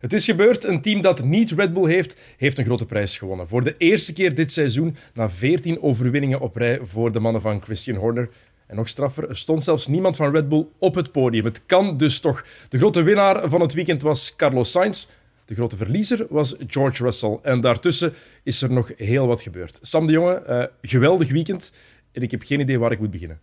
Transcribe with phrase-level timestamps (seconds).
[0.00, 0.64] Het is gebeurd.
[0.64, 3.48] Een team dat niet Red Bull heeft, heeft een grote prijs gewonnen.
[3.48, 7.62] Voor de eerste keer dit seizoen, na 14 overwinningen op rij voor de mannen van
[7.62, 8.28] Christian Horner.
[8.66, 11.44] En nog straffer, er stond zelfs niemand van Red Bull op het podium.
[11.44, 12.44] Het kan dus toch.
[12.68, 15.06] De grote winnaar van het weekend was Carlos Sainz.
[15.44, 17.38] De grote verliezer was George Russell.
[17.42, 18.12] En daartussen
[18.42, 19.78] is er nog heel wat gebeurd.
[19.82, 21.72] Sam de Jonge, uh, geweldig weekend.
[22.12, 23.40] En ik heb geen idee waar ik moet beginnen.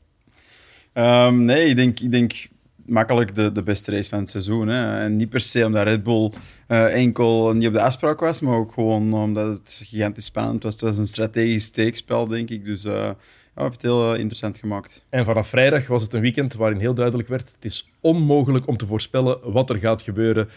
[0.94, 2.48] Um, nee, ik denk, ik denk
[2.88, 4.68] makkelijk de, de beste race van het seizoen.
[4.68, 5.00] Hè.
[5.00, 6.32] En niet per se omdat Red Bull
[6.68, 10.74] uh, enkel niet op de afspraak was, maar ook gewoon omdat het gigantisch spannend was.
[10.74, 12.66] Het was een strategisch steekspel, denk ik.
[12.66, 13.16] Dus uh, ja,
[13.56, 15.04] heeft het heel uh, interessant gemaakt.
[15.10, 18.78] En vanaf vrijdag was het een weekend waarin heel duidelijk werd: het is onmogelijk om
[18.78, 20.50] te voorspellen wat er gaat gebeuren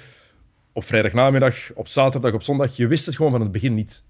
[0.73, 2.77] op vrijdagnamiddag, op zaterdag, op zondag.
[2.77, 4.03] Je wist het gewoon van het begin niet.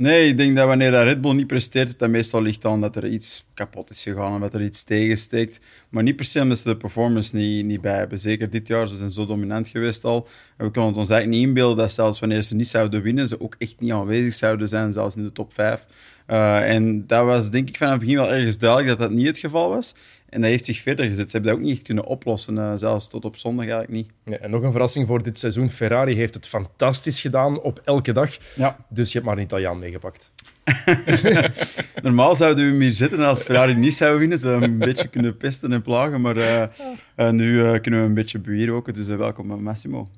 [0.00, 2.96] Nee, ik denk dat wanneer dat Red Bull niet presteert, dat meestal ligt aan dat
[2.96, 5.60] er iets kapot is gegaan en dat er iets tegensteekt.
[5.88, 8.18] Maar niet per se omdat ze de performance niet, niet bij hebben.
[8.18, 10.28] Zeker dit jaar, ze zijn zo dominant geweest al.
[10.56, 13.28] En we kunnen het ons eigenlijk niet inbeelden dat zelfs wanneer ze niet zouden winnen,
[13.28, 15.86] ze ook echt niet aanwezig zouden zijn, zelfs in de top 5.
[16.30, 19.26] Uh, en dat was denk ik vanaf het begin wel ergens duidelijk dat dat niet
[19.26, 19.94] het geval was.
[20.28, 21.30] En dat heeft zich verder gezet.
[21.30, 24.10] Ze hebben dat ook niet echt kunnen oplossen, uh, zelfs tot op zondag eigenlijk niet.
[24.24, 25.70] Ja, en nog een verrassing voor dit seizoen.
[25.70, 28.36] Ferrari heeft het fantastisch gedaan op elke dag.
[28.54, 28.76] Ja.
[28.88, 30.32] Dus je hebt maar een Italiaan meegepakt.
[32.02, 34.38] Normaal zouden we hem hier zitten als Ferrari niet zou winnen.
[34.38, 36.20] Ze een beetje kunnen pesten en plagen.
[36.20, 36.62] Maar uh,
[37.16, 38.94] uh, nu kunnen we een beetje bewieroken.
[38.94, 40.08] Dus welkom Massimo.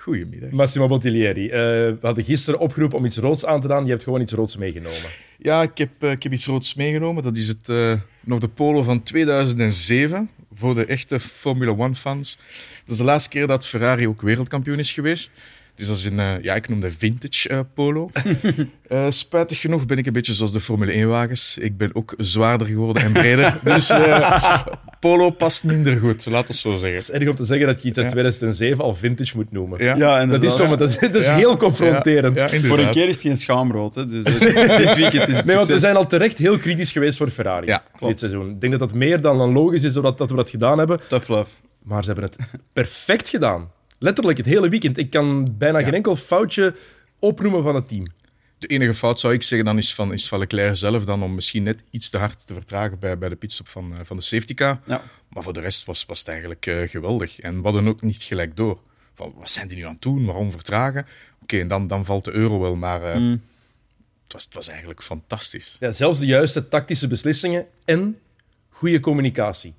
[0.00, 0.50] Goedemiddag.
[0.50, 1.44] Massimo Bottiglieri.
[1.44, 3.84] Uh, we hadden gisteren opgeroepen om iets roods aan te doen.
[3.84, 4.98] Je hebt gewoon iets roods meegenomen.
[5.38, 7.22] Ja, ik heb, uh, ik heb iets roods meegenomen.
[7.22, 10.30] Dat is het, uh, nog de polo van 2007.
[10.54, 12.36] Voor de echte Formula 1-fans.
[12.80, 15.32] Dat is de laatste keer dat Ferrari ook wereldkampioen is geweest.
[15.74, 18.10] Dus dat is een, uh, ja, ik noem dat vintage polo.
[19.08, 21.58] spijtig genoeg ben ik een beetje zoals de Formule 1-wagens.
[21.58, 23.58] Ik ben ook zwaarder geworden en breder.
[23.64, 23.92] dus
[25.00, 26.98] polo past minder goed, laten we zo zeggen.
[26.98, 28.12] Het is erg om te zeggen dat je iets uit ja.
[28.12, 29.84] 2007 al vintage moet noemen.
[29.84, 32.40] Ja, ja dat is, zomaar, dat, dat is heel confronterend.
[32.66, 33.94] voor een keer is hij een schaamrood.
[33.94, 34.38] Hè, dus, dus
[34.84, 37.78] dit weekend is het Nee, want we zijn al terecht heel kritisch geweest voor Ferrari
[37.98, 38.50] dit seizoen.
[38.50, 41.00] Ik denk dat dat meer dan, dan logisch is dat, dat we dat gedaan hebben.
[41.08, 41.50] Tough love.
[41.82, 43.70] Maar ze hebben het perfect gedaan.
[43.98, 44.98] Letterlijk het hele weekend.
[44.98, 45.84] Ik kan bijna ja.
[45.84, 46.74] geen enkel foutje
[47.18, 48.06] opnoemen van het team.
[48.60, 51.34] De enige fout zou ik zeggen dan is van, is van Leclerc zelf dan om
[51.34, 54.22] misschien net iets te hard te vertragen bij, bij de pitstop van, uh, van de
[54.22, 54.80] safety car.
[54.86, 55.02] Ja.
[55.28, 57.40] Maar voor de rest was, was het eigenlijk uh, geweldig.
[57.40, 58.78] En we hadden ook niet gelijk door.
[59.14, 60.24] Van, wat zijn die nu aan het doen?
[60.24, 61.00] Waarom vertragen?
[61.00, 63.42] Oké, okay, en dan, dan valt de euro wel, maar uh, mm.
[64.22, 65.76] het, was, het was eigenlijk fantastisch.
[65.80, 68.16] Ja, zelfs de juiste tactische beslissingen en
[68.68, 69.74] goede communicatie.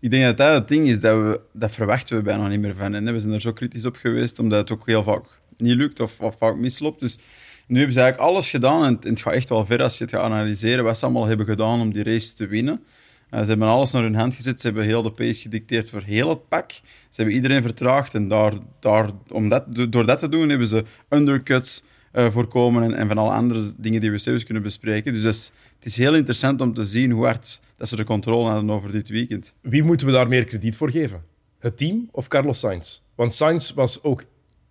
[0.00, 2.74] Ik denk dat dat het ding is, dat, we, dat verwachten we bijna niet meer
[2.74, 2.94] van.
[2.94, 5.24] En we zijn er zo kritisch op geweest, omdat het ook heel vaak
[5.56, 7.00] niet lukt of, of vaak misloopt.
[7.00, 7.18] Dus
[7.66, 10.04] nu hebben ze eigenlijk alles gedaan en, en het gaat echt wel ver als je
[10.04, 12.84] het gaat analyseren wat ze allemaal hebben gedaan om die race te winnen.
[13.30, 16.02] Uh, ze hebben alles naar hun hand gezet, ze hebben heel de pace gedicteerd voor
[16.02, 16.70] heel het pak.
[17.08, 20.84] Ze hebben iedereen vertraagd en daar, daar, om dat, door dat te doen hebben ze
[21.08, 25.12] undercuts uh, voorkomen en, en, van alle andere dingen die we zelfs kunnen bespreken.
[25.12, 28.48] Dus is, het is heel interessant om te zien hoe hard dat ze de controle
[28.48, 29.54] hadden over dit weekend.
[29.60, 31.22] Wie moeten we daar meer krediet voor geven?
[31.58, 33.00] Het team of Carlos Sainz?
[33.14, 34.24] Want Sainz was ook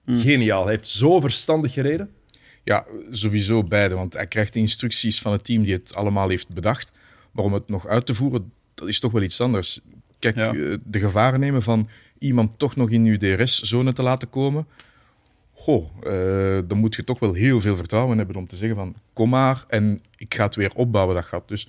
[0.06, 0.20] hmm.
[0.20, 0.64] geniaal.
[0.64, 2.10] Hij heeft zo verstandig gereden.
[2.66, 3.96] Ja, sowieso beide.
[3.96, 6.92] Want hij krijgt de instructies van het team die het allemaal heeft bedacht.
[7.32, 9.80] Maar om het nog uit te voeren, dat is toch wel iets anders.
[10.20, 10.54] Kijk, ja.
[10.54, 11.90] Eh, de gevaren nemen van
[12.20, 14.68] iemand toch nog in uw DRS-zone te laten komen
[15.56, 18.96] goh, uh, dan moet je toch wel heel veel vertrouwen hebben om te zeggen van
[19.14, 21.48] kom maar en ik ga het weer opbouwen, dat gaat.
[21.48, 21.68] Dus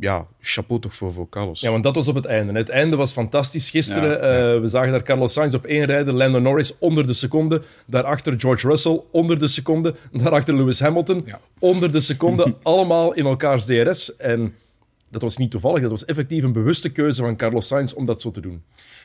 [0.00, 1.60] ja, chapeau toch voor, voor Carlos.
[1.60, 2.52] Ja, want dat was op het einde.
[2.52, 3.70] Het einde was fantastisch.
[3.70, 4.54] Gisteren, ja, ja.
[4.54, 8.40] Uh, we zagen daar Carlos Sainz op één rijden, Lando Norris onder de seconde, daarachter
[8.40, 11.40] George Russell onder de seconde, daarachter Lewis Hamilton ja.
[11.58, 14.16] onder de seconde, allemaal in elkaars DRS.
[14.16, 14.54] En
[15.10, 18.22] dat was niet toevallig, dat was effectief een bewuste keuze van Carlos Sainz om dat
[18.22, 18.62] zo te doen.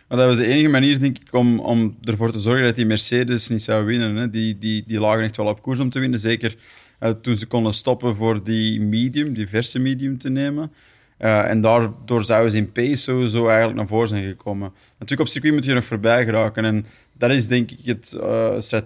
[0.08, 2.86] Maar dat was de enige manier, denk ik, om, om ervoor te zorgen dat die
[2.86, 4.16] Mercedes niet zou winnen.
[4.16, 4.30] Hè.
[4.30, 6.20] Die, die, die lagen echt wel op koers om te winnen.
[6.20, 6.56] Zeker
[7.04, 10.72] uh, toen ze konden stoppen voor die medium, die verse medium te nemen.
[11.20, 14.74] Uh, en daardoor zouden ze in pace sowieso eigenlijk naar voren zijn gekomen.
[14.92, 16.66] Natuurlijk, op circuit moet je nog voorbij geraken.
[16.66, 16.86] En
[17.18, 18.18] dat is denk ik het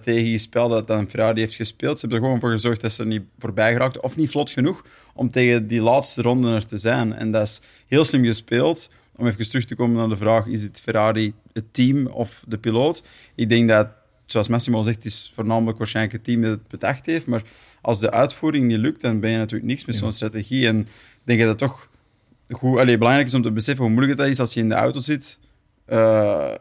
[0.06, 1.98] uh, spel dat dan Ferrari heeft gespeeld.
[1.98, 4.02] Ze hebben er gewoon voor gezorgd dat ze er niet voorbij geraakten.
[4.02, 4.84] Of niet vlot genoeg
[5.14, 7.12] om tegen die laatste ronde er te zijn.
[7.12, 10.62] En dat is heel slim gespeeld om even terug te komen naar de vraag: is
[10.62, 13.02] het Ferrari het team of de piloot?
[13.34, 13.88] Ik denk dat,
[14.26, 17.26] zoals Massimo zegt, het is voornamelijk waarschijnlijk het team dat het bedacht heeft.
[17.26, 17.42] Maar
[17.80, 20.66] als de uitvoering niet lukt, dan ben je natuurlijk niks met zo'n strategie.
[20.66, 20.86] En ik
[21.24, 21.90] denk dat het toch
[22.50, 24.74] goed, allez, belangrijk is om te beseffen hoe moeilijk het is als je in de
[24.74, 25.38] auto zit.
[25.88, 26.52] Uh,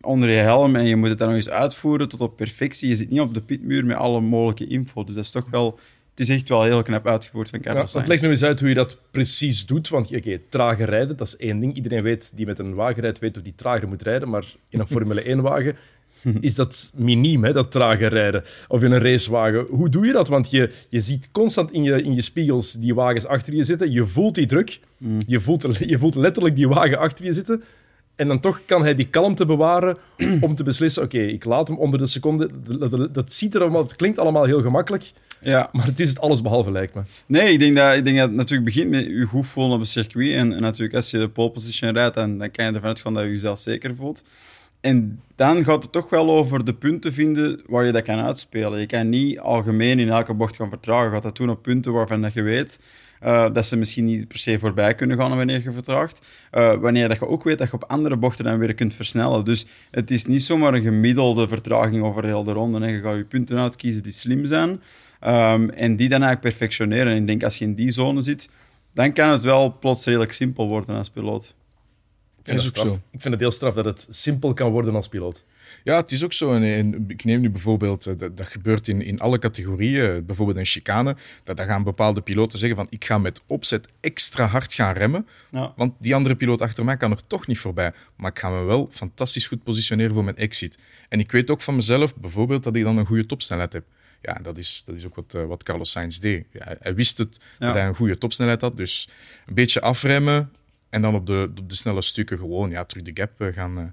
[0.00, 2.88] onder je helm en je moet het dan nog eens uitvoeren tot op perfectie.
[2.88, 5.04] Je zit niet op de pitmuur met alle mogelijke info.
[5.04, 5.78] Dus dat is toch wel
[6.14, 8.68] het is echt wel heel knap uitgevoerd van Carlos ja, Leg nu eens uit hoe
[8.68, 9.88] je dat precies doet.
[9.88, 11.76] Want oké, okay, trager rijden, dat is één ding.
[11.76, 14.28] Iedereen weet, die met een wagen rijdt, weet hoe die trager moet rijden.
[14.28, 15.76] Maar in een Formule 1-wagen
[16.40, 18.44] is dat miniem, hè, dat trage rijden.
[18.68, 19.66] Of in een racewagen.
[19.68, 20.28] Hoe doe je dat?
[20.28, 23.92] Want je, je ziet constant in je, in je spiegels die wagens achter je zitten.
[23.92, 24.80] Je voelt die druk.
[25.26, 27.62] Je, voelt, je voelt letterlijk die wagen achter je zitten.
[28.16, 29.96] En dan toch kan hij die kalmte bewaren
[30.40, 32.50] om te beslissen: oké, ik laat hem onder de seconde.
[32.78, 35.12] Dat, dat, dat ziet er allemaal, het klinkt allemaal heel gemakkelijk.
[35.40, 35.68] Ja.
[35.72, 37.00] Maar het is het alles behalve, lijkt me.
[37.26, 39.80] Nee, ik denk dat, ik denk dat het natuurlijk begint met je goed voelen op
[39.80, 40.34] het circuit.
[40.34, 43.14] En, en natuurlijk, als je de pole position rijdt, dan, dan kan je ervan uitgaan
[43.14, 44.22] dat je jezelf zeker voelt.
[44.84, 48.80] En dan gaat het toch wel over de punten vinden waar je dat kan uitspelen.
[48.80, 51.04] Je kan niet algemeen in elke bocht gaan vertragen.
[51.04, 52.78] Je gaat dat doen op punten waarvan dat je weet
[53.24, 56.26] uh, dat ze misschien niet per se voorbij kunnen gaan wanneer je vertraagt.
[56.52, 59.44] Uh, wanneer dat je ook weet dat je op andere bochten dan weer kunt versnellen.
[59.44, 62.80] Dus het is niet zomaar een gemiddelde vertraging over heel de ronde.
[62.80, 62.86] Hè.
[62.86, 64.70] Je gaat je punten uitkiezen die slim zijn.
[64.70, 67.12] Um, en die dan eigenlijk perfectioneren.
[67.12, 68.50] En ik denk, als je in die zone zit,
[68.94, 71.54] dan kan het wel plots redelijk simpel worden als piloot.
[72.44, 72.94] Ik vind, is ook zo.
[73.10, 75.44] ik vind het heel straf dat het simpel kan worden als piloot.
[75.84, 76.52] Ja, het is ook zo.
[76.52, 80.58] En, en ik neem nu bijvoorbeeld, eh, dat, dat gebeurt in, in alle categorieën, bijvoorbeeld
[80.58, 84.74] een chicane, dat dan gaan bepaalde piloten zeggen van ik ga met opzet extra hard
[84.74, 85.72] gaan remmen, Ja.
[85.76, 87.92] want die andere piloot achter mij kan er toch niet voorbij.
[88.16, 90.78] Maar ik ga me wel fantastisch goed positioneren voor mijn exit.
[91.08, 93.84] En ik weet ook van mezelf bijvoorbeeld dat ik dan een goede topsnelheid heb.
[94.22, 96.46] Ja, dat is, dat is ook wat, eh, wat Carlos Sainz deed.
[96.52, 97.66] Ja, hij wist het, Ja.
[97.66, 98.76] dat hij een goede topsnelheid had.
[98.76, 99.08] Dus
[99.46, 100.50] een beetje afremmen
[100.94, 103.78] en dan op de, op de snelle stukken gewoon ja, terug de gap eh, gaan,
[103.78, 103.84] eh,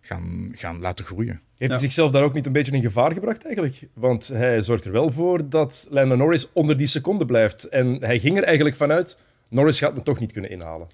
[0.00, 1.32] gaan, gaan laten groeien.
[1.32, 1.78] Heeft hij Ja.
[1.78, 3.88] zichzelf daar ook niet een beetje in gevaar gebracht eigenlijk?
[3.94, 7.64] Want hij zorgt er wel voor dat Lando Norris onder die seconde blijft.
[7.64, 9.18] En hij ging er eigenlijk vanuit,
[9.50, 10.88] Norris gaat me toch niet kunnen inhalen.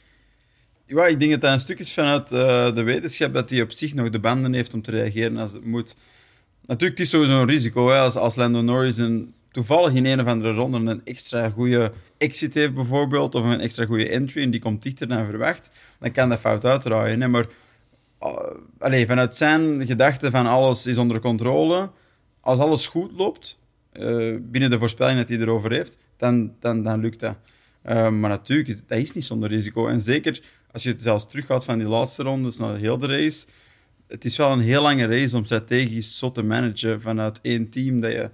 [0.87, 3.73] Ja, ik denk dat dat een stuk is vanuit eh, de wetenschap dat hij op
[3.73, 5.97] zich nog de banden heeft om te reageren als het moet.
[6.67, 7.89] Natuurlijk, het is sowieso een risico.
[7.89, 11.93] Hè, als, als Lando Norris een, toevallig in een of andere ronde een extra goede
[12.19, 16.13] exit heeft, bijvoorbeeld, of een extra goede entry en die komt dichter dan verwacht, dan
[16.13, 17.31] kan dat fout uitdraaien.
[17.31, 17.47] Maar
[18.93, 21.91] uh, vanuit zijn gedachte van alles is onder controle,
[22.41, 23.59] als alles goed loopt,
[23.93, 27.37] eh, binnen de voorspelling dat hij erover heeft, dan, dan, dan lukt dat.
[27.87, 29.89] Uh, maar natuurlijk, is, dat is niet zonder risico.
[29.89, 30.43] En zeker
[30.73, 33.47] als je zelfs teruggaat van die laatste rondes naar heel de race,
[34.07, 38.01] het is wel een heel lange race om strategisch zo te managen vanuit één team
[38.01, 38.31] dat je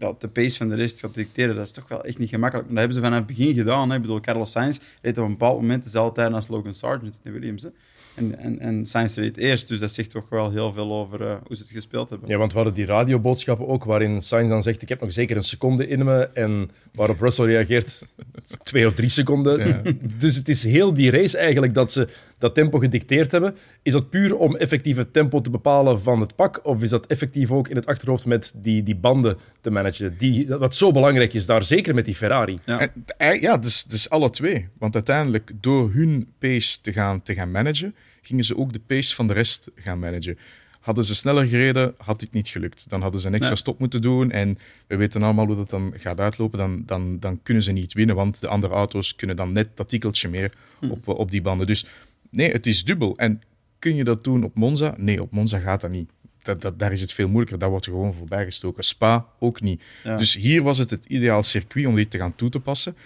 [0.00, 1.54] dat de pace van de race gaat dicteren.
[1.54, 2.66] Dat is toch wel echt niet gemakkelijk.
[2.66, 3.90] Maar dat hebben ze vanaf het begin gedaan.
[3.90, 3.96] Hè.
[3.96, 7.32] Ik bedoel, Carlos Sainz reed op een bepaald moment dezelfde tijd als Logan Sargent in
[7.32, 7.62] de Williams.
[7.62, 7.68] Hè.
[8.14, 11.34] En, en, en Sainz reed eerst, dus dat zegt toch wel heel veel over uh,
[11.46, 12.28] hoe ze het gespeeld hebben.
[12.28, 15.36] Ja, want we hadden die radioboodschappen ook, waarin Sainz dan zegt, ik heb nog zeker
[15.36, 16.28] een seconde in me.
[16.34, 18.06] En waarop Russell reageert,
[18.62, 19.66] twee of drie seconden.
[19.66, 19.82] Ja.
[20.16, 22.08] Dus het is heel die race eigenlijk dat ze
[22.40, 23.56] dat tempo gedicteerd hebben.
[23.82, 26.60] Is dat puur om effectief het tempo te bepalen van het pak?
[26.62, 30.14] Of is dat effectief ook in het achterhoofd met die, die banden te managen?
[30.18, 32.58] Die, wat zo belangrijk is daar, zeker met die Ferrari.
[32.64, 32.80] Ja.
[32.80, 34.68] En, eh, ja, dus, dus alle twee.
[34.78, 39.14] Want uiteindelijk, door hun pace te gaan, te gaan managen, gingen ze ook de pace
[39.14, 40.38] van de rest gaan managen.
[40.80, 42.88] Hadden ze sneller gereden, had dit niet gelukt.
[42.88, 43.62] Dan hadden ze een extra Nee.
[43.62, 44.30] stop moeten doen.
[44.30, 46.58] En we weten allemaal hoe dat dan gaat uitlopen.
[46.58, 49.88] Dan, dan, dan kunnen ze niet winnen, want de andere auto's kunnen dan net dat
[49.88, 50.52] tikkeltje meer
[50.90, 51.66] op, op die banden.
[51.66, 51.86] Dus
[52.30, 53.16] nee, het is dubbel.
[53.16, 53.42] En
[53.78, 54.94] kun je dat doen op Monza?
[54.96, 56.10] Nee, op Monza gaat dat niet.
[56.42, 57.58] Dat, dat, daar is het veel moeilijker.
[57.58, 58.84] Daar wordt er gewoon voorbij gestoken.
[58.84, 59.82] Spa ook niet.
[60.04, 60.16] Ja.
[60.16, 62.96] Dus hier was het het ideaal circuit om dit te gaan toe te passen.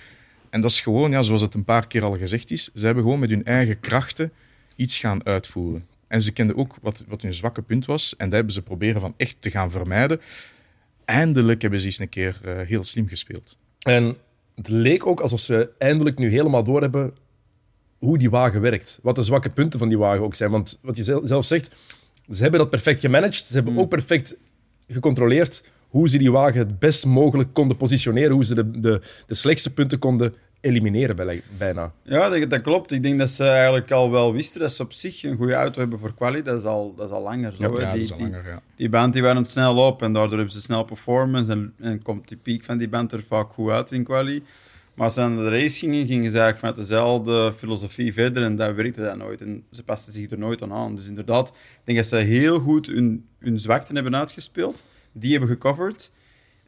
[0.50, 3.04] En dat is gewoon, ja, zoals het een paar keer al gezegd is, ze hebben
[3.04, 4.32] gewoon met hun eigen krachten
[4.74, 5.86] iets gaan uitvoeren.
[6.08, 8.16] En ze kenden ook wat, wat hun zwakke punt was.
[8.16, 10.20] En dat hebben ze proberen van echt te gaan vermijden.
[11.04, 13.56] Eindelijk hebben ze eens een keer eh, heel slim gespeeld.
[13.78, 14.16] En
[14.54, 17.14] het leek ook alsof ze eindelijk nu helemaal doorhebben
[18.04, 18.98] hoe die wagen werkt.
[19.02, 20.50] Wat de zwakke punten van die wagen ook zijn.
[20.50, 21.74] Want wat je zel- zelf zegt,
[22.30, 23.34] ze hebben dat perfect gemanaged.
[23.46, 24.36] Ze hebben ook perfect
[24.88, 28.32] gecontroleerd hoe ze die wagen het best mogelijk konden positioneren.
[28.32, 31.92] Hoe ze de, de, de slechtste punten konden elimineren bij- bijna.
[32.02, 32.92] Ja, dat, dat klopt.
[32.92, 35.80] Ik denk dat ze eigenlijk al wel wisten dat ze op zich een goede auto
[35.80, 36.42] hebben voor quali.
[36.42, 37.62] Dat is al, dat is al langer zo.
[37.62, 38.62] Ja, dat die, is al die- langer, ja.
[38.76, 42.28] die band die warmt snel op en daardoor hebben ze snel performance en, en komt
[42.28, 44.42] die piek van die band er vaak goed uit in quali.
[44.94, 48.56] Maar als ze aan de race gingen, gingen ze eigenlijk vanuit dezelfde filosofie verder en
[48.56, 49.40] dat werkte dat nooit.
[49.40, 50.96] En ze pasten zich er nooit aan aan.
[50.96, 54.84] Dus inderdaad, ik denk dat ze heel goed hun, hun zwakten hebben uitgespeeld.
[55.12, 56.12] Die hebben gecoverd.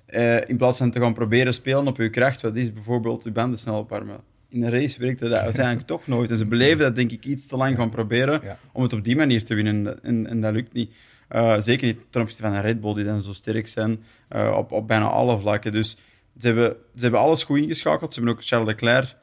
[0.06, 3.30] Eh, in plaats van te gaan proberen spelen op je kracht, wat is bijvoorbeeld je
[3.30, 4.20] banden snel opwarmen.
[4.48, 6.30] In een race werkte dat uiteindelijk toch nooit.
[6.30, 8.58] En ze beleven dat denk ik iets te lang gaan proberen Ja.
[8.72, 10.02] om het op die manier te winnen.
[10.02, 10.92] En, en dat lukt niet.
[11.28, 14.54] Eh, zeker niet ten opzichte van een Red Bull, die dan zo sterk zijn eh,
[14.56, 15.72] op, op bijna alle vlakken.
[15.72, 15.96] Dus
[16.38, 18.14] ze hebben, ze hebben alles goed ingeschakeld.
[18.14, 19.16] Ze hebben ook Charles Leclerc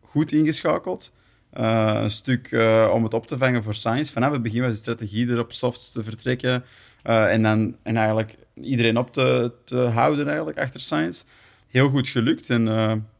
[0.00, 1.12] goed ingeschakeld.
[1.50, 4.10] Eh, een stuk eh, om het op te vangen voor Sainz.
[4.12, 6.64] Vanaf het begin was de strategie er op softs te vertrekken.
[7.02, 11.22] eh, en, dan, en eigenlijk iedereen op te, te houden eigenlijk achter Sainz.
[11.68, 12.64] Heel goed gelukt en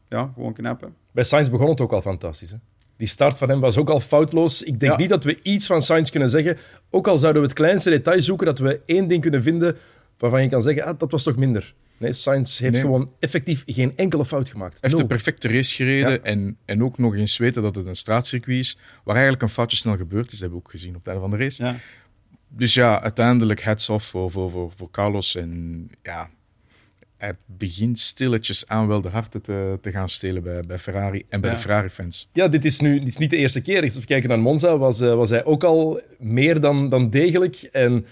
[0.09, 0.81] ja, gewoon knap.
[0.81, 0.87] hè.
[1.11, 2.51] Bij Sainz begon het ook al fantastisch.
[2.51, 2.57] Hè?
[2.97, 4.63] Die start van hem was ook al foutloos.
[4.63, 4.97] Ik denk Ja.
[4.97, 6.57] niet dat we iets van Sainz kunnen zeggen.
[6.89, 9.77] Ook al zouden we het kleinste detail zoeken, dat we één ding kunnen vinden
[10.17, 11.73] waarvan je kan zeggen, ah, dat was toch minder.
[12.01, 12.81] Nee, Sainz heeft Nee.
[12.81, 14.71] gewoon effectief geen enkele fout gemaakt.
[14.81, 16.19] Hij heeft de perfecte race gereden Ja.
[16.19, 19.77] en, en ook nog eens weten dat het een straatcircuit is, waar eigenlijk een foutje
[19.77, 20.31] snel gebeurd is.
[20.31, 21.63] Dat hebben we ook gezien op het einde van de race.
[21.63, 21.75] Ja.
[22.47, 25.35] Dus ja, uiteindelijk heads off voor, voor, voor, voor Carlos.
[25.35, 26.29] En ja,
[27.17, 31.41] hij begint stilletjes aan wel de harten te, te gaan stelen bij, bij Ferrari en
[31.41, 31.55] bij Ja.
[31.55, 32.29] de Ferrari-fans.
[32.33, 33.83] Ja, dit is nu dit is niet de eerste keer.
[33.83, 37.55] Als we kijken naar Monza, was, eh, was hij ook al meer dan, dan degelijk.
[37.71, 38.05] En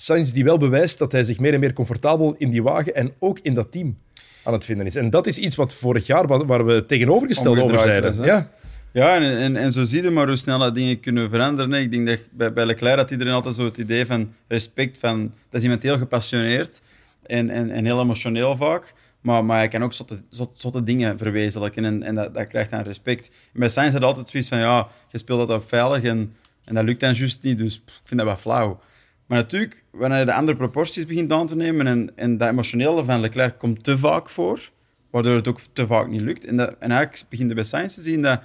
[0.00, 3.12] Sainz die wel bewijst dat hij zich meer en meer comfortabel in die wagen en
[3.18, 3.98] ook in dat team
[4.44, 4.96] aan het vinden is.
[4.96, 8.16] En dat is iets wat vorig jaar, waar, we tegenovergesteld over zeiden.
[8.16, 8.50] was, ja.
[8.92, 11.72] Ja, en, en, en zo zie je maar hoe snel dat dingen kunnen veranderen.
[11.72, 14.98] Ik denk dat bij, bij Leclerc had iedereen altijd zo het idee van respect.
[14.98, 16.80] Van, dat is iemand heel gepassioneerd
[17.26, 18.94] en, en, en heel emotioneel vaak.
[19.20, 22.70] Maar, maar hij kan ook zotte, zot- zotte dingen verwezenlijken en, en dat, dat krijgt
[22.70, 23.30] dan respect.
[23.52, 26.74] En bij Sainz had altijd zoiets van, ja, je speelt dat op veilig en, en
[26.74, 28.80] dat lukt dan juist niet, dus pff, ik vind dat wel flauw.
[29.28, 33.04] Maar natuurlijk, wanneer je de andere proporties begint aan te nemen en, en dat emotionele
[33.04, 34.70] van Leclerc komt te vaak voor,
[35.10, 36.44] waardoor het ook te vaak niet lukt.
[36.44, 38.42] En, dat, en eigenlijk begint bij Sainz te zien dat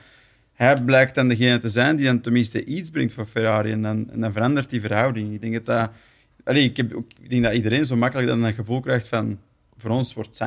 [0.53, 3.71] hij blijkt dan degene te zijn die dan tenminste iets brengt voor Ferrari.
[3.71, 5.33] En dan, dan verandert die verhouding.
[5.33, 6.55] Ik denk dat dat...
[6.55, 9.39] Ik, heb, ik denk dat iedereen zo makkelijk dan dat gevoel krijgt van...
[9.77, 10.39] Voor ons wordt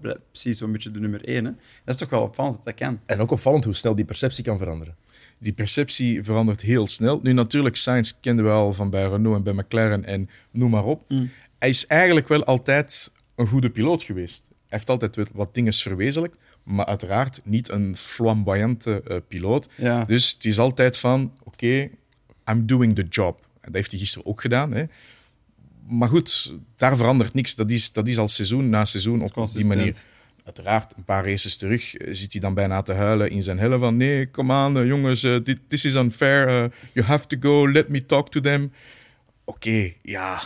[0.00, 1.44] ble- precies zo'n beetje de nummer één.
[1.44, 1.50] Hè.
[1.84, 3.00] Dat is toch wel opvallend dat dat kan.
[3.06, 4.96] En ook opvallend hoe snel die perceptie kan veranderen.
[5.42, 7.20] Die perceptie verandert heel snel.
[7.22, 10.84] Nu natuurlijk, Sainz kenden we al van bij Renault en bij McLaren en noem maar
[10.84, 11.04] op.
[11.08, 11.30] Mm.
[11.58, 14.44] Hij is eigenlijk wel altijd een goede piloot geweest.
[14.48, 19.68] Hij heeft altijd wat dingen verwezenlijkt, maar uiteraard niet een flamboyante eh, piloot.
[19.76, 20.04] Ja.
[20.04, 21.88] Dus het is altijd van, oké,
[22.50, 23.40] I'm doing the job.
[23.40, 24.72] En dat heeft hij gisteren ook gedaan.
[24.72, 24.84] Hè.
[25.88, 27.54] Maar goed, daar verandert niks.
[27.54, 30.04] Dat is, dat is al seizoen na seizoen op die manier.
[30.44, 33.78] Uiteraard, een paar races terug eh, zit hij dan bijna te huilen in zijn helle
[33.78, 36.72] van nee, kom aan eh, jongens, eh, dit this is unfair.
[36.92, 38.72] you have to go, let me talk to them.
[39.44, 40.42] Oké, ja,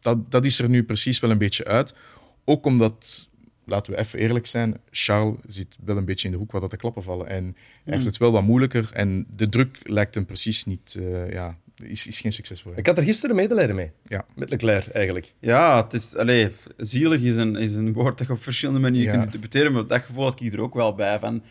[0.00, 1.96] dat, dat is er nu precies wel een beetje uit.
[2.44, 3.28] Ook omdat,
[3.64, 6.70] laten we even eerlijk zijn, Charles zit wel een beetje in de hoek waar dat
[6.70, 7.28] de klappen vallen.
[7.28, 10.98] En hij heeft het wel wat moeilijker en de druk lijkt hem precies niet,
[11.30, 12.80] ja, is, is geen succes voor hem.
[12.80, 13.90] Ik had er gisteren medelijden mee.
[14.06, 14.24] Ja.
[14.34, 15.32] Met Leclerc, eigenlijk.
[15.40, 16.16] Ja, het is...
[16.16, 19.12] Allee, zielig is een, is een woord dat je op verschillende manieren Ja.
[19.12, 21.18] kunt interpreteren, maar dat gevoel had ik er ook wel bij.
[21.18, 21.42] Van,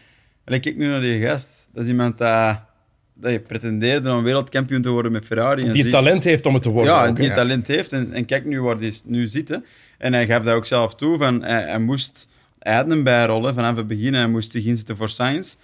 [0.46, 1.68] allee, kijk nu naar die gast.
[1.74, 2.60] Dat is iemand dat,
[3.14, 5.64] dat je pretendeerde om wereldkampioen te worden met Ferrari.
[5.66, 6.94] en Die zie- talent heeft om het te worden.
[6.94, 7.94] Ja, ook, die talent heeft.
[7.94, 9.50] En, en kijk nu waar hij nu zit.
[9.50, 9.58] hè.
[9.98, 11.18] En hij gaf dat ook zelf toe.
[11.18, 14.14] Van, hij, hij, moest, hij had een bijrol hè, vanaf het begin.
[14.14, 15.56] Hij moest zich inzetten voor Science.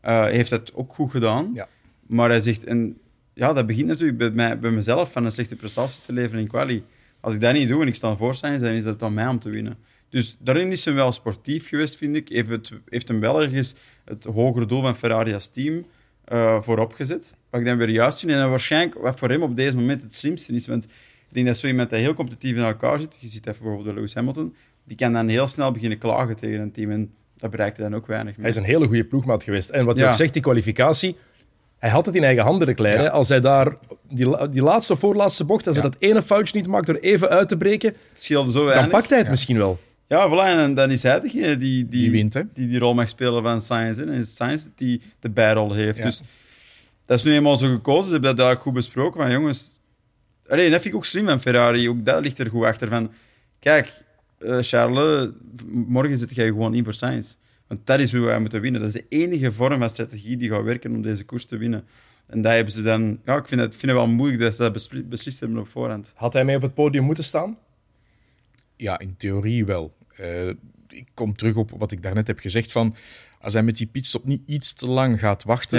[0.00, 1.50] Hij heeft dat ook goed gedaan.
[1.54, 1.68] Ja.
[2.06, 2.64] Maar hij zegt...
[2.64, 2.98] En,
[3.36, 6.48] ja, dat begint natuurlijk bij, mij, bij mezelf van een slechte prestatie te leveren in
[6.48, 6.82] quali.
[7.20, 9.26] Als ik dat niet doe en ik sta voor Science, dan is dat aan mij
[9.26, 9.76] om te winnen.
[10.08, 12.28] Dus daarin is hij wel sportief geweest, vind ik.
[12.28, 13.74] Heeft, het, heeft hem wel ergens
[14.04, 15.86] het hogere doel van Ferrari als team
[16.24, 17.34] eh, voorop gezet.
[17.50, 18.32] Wat ik dan weer juist vind.
[18.32, 20.66] En dat waarschijnlijk wat voor hem op deze moment het slimste is.
[20.66, 23.62] Want ik denk dat zo iemand dat heel competitief in elkaar zit, je ziet even
[23.62, 26.90] bijvoorbeeld Lewis Hamilton, die kan dan heel snel beginnen klagen tegen een team.
[26.90, 28.50] En dat bereikt hij dan ook weinig Hij mee.
[28.52, 29.68] is een hele goede ploegmaat geweest.
[29.70, 30.08] En wat je Ja.
[30.08, 31.16] ook zegt, die kwalificatie...
[31.78, 32.96] Hij had het in eigen handen, Leclerc.
[32.96, 33.02] Ja.
[33.02, 33.10] hè.
[33.10, 33.72] Als hij daar
[34.08, 35.82] die, die laatste voorlaatste bocht, als Ja.
[35.82, 38.90] hij dat ene foutje niet maakt door even uit te breken, zo dan weinig.
[38.90, 39.32] pakt hij het Ja.
[39.32, 39.78] misschien wel.
[40.08, 40.58] Ja, voilà.
[40.58, 42.42] En dan is hij degene die, die, Die wint, hè?
[42.54, 44.02] die die rol mag spelen van Science.
[44.02, 45.98] En is Science die de bijrol heeft.
[45.98, 46.04] Ja.
[46.04, 46.22] Dus
[47.06, 48.04] dat is nu eenmaal zo gekozen.
[48.04, 49.20] Ze hebben dat duidelijk goed besproken.
[49.20, 49.80] Van jongens...
[50.48, 51.88] Allee, dat vind ik ook slim van Ferrari.
[51.88, 52.88] Ook dat ligt er goed achter.
[52.88, 53.12] Van,
[53.60, 54.04] kijk,
[54.38, 55.28] eh, Charles,
[55.86, 57.34] morgen zit jij gewoon in voor Science.
[57.66, 58.80] Want dat is hoe wij moeten winnen.
[58.80, 61.84] Dat is de enige vorm van strategie die gaat werken om deze koers te winnen.
[62.26, 63.20] En dat hebben ze dan...
[63.24, 65.68] Ja, ik vind het, vind het wel moeilijk dat ze dat besli- beslist hebben op
[65.68, 66.12] voorhand.
[66.14, 67.58] Had hij mee op het podium moeten staan?
[68.76, 69.94] Ja, in theorie wel.
[70.16, 70.48] Eh,
[70.88, 72.94] ik kom terug op wat ik daarnet heb gezegd van
[73.40, 75.78] als hij met die pitstop niet iets te lang gaat wachten.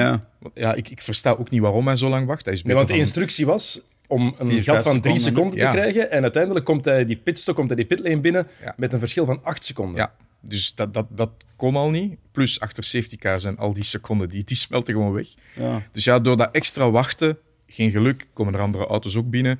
[0.53, 0.73] Ja.
[0.73, 2.45] Ik, ik versta ook niet waarom hij zo lang wacht.
[2.45, 5.59] Hij is Nee, want de van- instructie was om een Vier, gat van drie seconden,
[5.59, 5.71] te Ja.
[5.71, 6.11] krijgen.
[6.11, 8.73] En uiteindelijk komt hij die pitstop, komt hij die pitlane binnen Ja.
[8.77, 9.95] met een verschil van acht seconden.
[9.95, 12.17] Ja, dus dat, dat, dat kon al niet.
[12.31, 15.27] Plus achter safety car zijn al die seconden, die, die smelten gewoon weg.
[15.55, 15.83] Ja.
[15.91, 19.59] Dus ja, door dat extra wachten, geen geluk, komen er andere auto's ook binnen.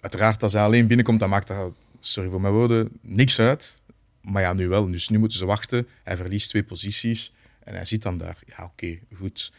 [0.00, 3.82] Uiteraard, als hij alleen binnenkomt, dan maakt dat, sorry voor mijn woorden, niks uit.
[4.20, 4.90] Maar ja, nu wel.
[4.90, 5.86] Dus nu moeten ze wachten.
[6.02, 7.32] Hij verliest twee posities
[7.64, 8.38] en hij zit dan daar.
[8.46, 9.52] Ja, oké, goed.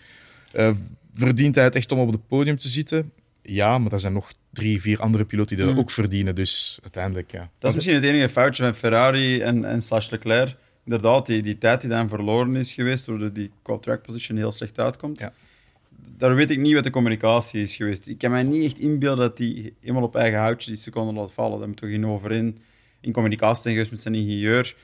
[0.52, 0.72] Eh,
[1.14, 3.12] verdient hij het echt om op het podium te zitten?
[3.42, 6.36] Ja, maar er zijn nog drie, vier andere piloten die dat ook verdienen.
[6.36, 7.50] Dus uiteindelijk, ja.
[7.60, 10.56] Dat is misschien het enige foutje van Ferrari en, en slash Leclerc.
[10.86, 14.80] Inderdaad, die, die tijd die dan verloren is geweest, doordat die co-track position heel slecht
[14.80, 15.20] uitkomt.
[15.20, 15.34] Ja.
[16.18, 18.08] Daar weet ik niet wat de communicatie is geweest.
[18.08, 21.32] Ik kan mij niet echt inbeelden dat hij helemaal op eigen houtje die seconde laat
[21.32, 21.60] vallen.
[21.60, 22.58] Dat moet toch in overeen
[23.02, 24.76] in communicatie zijn geweest met zijn ingenieur.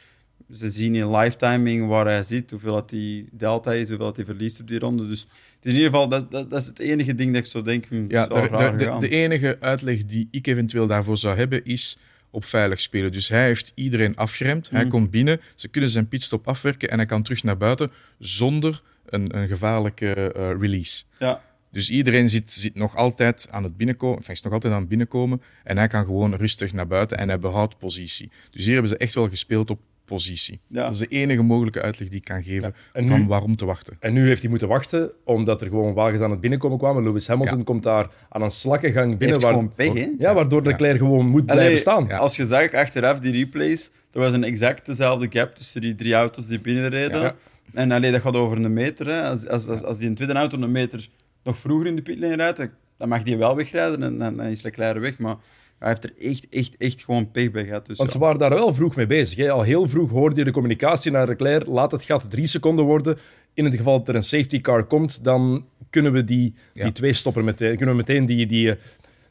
[0.53, 4.25] ze zien in lifetiming waar hij zit, hoeveel dat die delta is, hoeveel dat hij
[4.25, 5.07] verliest op die ronde.
[5.07, 5.27] Dus
[5.61, 8.05] in ieder geval, dat, dat, dat is het enige ding dat ik zo denk, hm,
[8.07, 11.97] Ja, zou de, de, enige uitleg die ik eventueel daarvoor zou hebben is
[12.29, 13.11] op veilig spelen.
[13.11, 14.69] Dus hij heeft iedereen afgeremd.
[14.69, 14.89] Hij Mhm.
[14.89, 19.37] komt binnen, ze kunnen zijn pitstop afwerken en hij kan terug naar buiten zonder een,
[19.37, 21.03] een gevaarlijke eh, release.
[21.19, 24.79] Ja, Dus iedereen zit, zit nog altijd aan het binnenkomen, enfin, is nog altijd aan
[24.79, 28.31] het binnenkomen en hij kan gewoon rustig naar buiten en hij behoudt positie.
[28.51, 30.59] Dus hier hebben ze echt wel gespeeld op positie.
[30.67, 30.83] Ja.
[30.83, 33.65] Dat is de enige mogelijke uitleg die ik kan geven En van nu- waarom te
[33.65, 33.97] wachten.
[33.99, 37.03] En nu heeft hij moeten wachten, omdat er gewoon wagens aan het binnenkomen kwamen.
[37.03, 37.63] Lewis Hamilton Ja.
[37.63, 41.45] komt daar aan een slakkengang binnen, heeft waar, gewoon pech, ja, waardoor Leclerc gewoon moet
[41.45, 42.05] blijven staan.
[42.07, 42.17] Ja.
[42.17, 46.13] Als je zag achteraf die replays, er was een exact dezelfde gap tussen die drie
[46.13, 47.21] auto's die binnenreden.
[47.21, 47.35] Ja.
[47.73, 49.07] En alleen dat gaat over een meter.
[49.07, 49.21] Hè.
[49.21, 51.09] Als, als, als, als die een tweede auto een meter
[51.43, 54.45] nog vroeger in de pitlane rijdt, dan- dan mag die wel wegrijden en dan, dan
[54.45, 55.17] is Leclerc weg.
[55.19, 55.35] Maar
[55.79, 57.85] hij heeft er echt, echt, echt gewoon pech bij gehad.
[57.85, 58.15] Dus, Want ja.
[58.17, 59.37] ze waren daar wel vroeg mee bezig.
[59.37, 59.51] Hè.
[59.51, 61.67] Al heel vroeg hoorde je de communicatie naar Leclerc.
[61.67, 63.17] Laat het gat drie seconden worden.
[63.53, 67.13] In het geval dat er een safety car komt, dan kunnen we die, die twee
[67.13, 67.75] stoppen meteen.
[67.75, 68.77] Kunnen we meteen die, die, eh,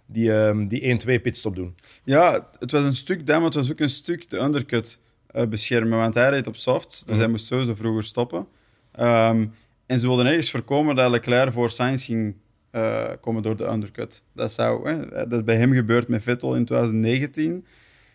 [0.06, 1.74] die, ehm, die 1-2 pitstop doen.
[2.04, 5.46] Ja, het was een stuk dat, maar het was ook een stuk de undercut eh,
[5.46, 5.98] beschermen.
[5.98, 7.18] Want hij reed op softs, dus Mhm.
[7.18, 8.46] hij moest sowieso vroeger stoppen.
[8.92, 9.46] Ehm,
[9.86, 12.34] en ze wilden ergens voorkomen dat Leclerc voor Sainz ging
[12.70, 14.23] eh, komen door de undercut.
[14.32, 17.66] Dat, zou, hè, dat is bij hem gebeurd met Vettel in 2019.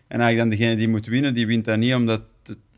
[0.08, 2.22] En eigenlijk dan degene die moet winnen, die wint dan niet omdat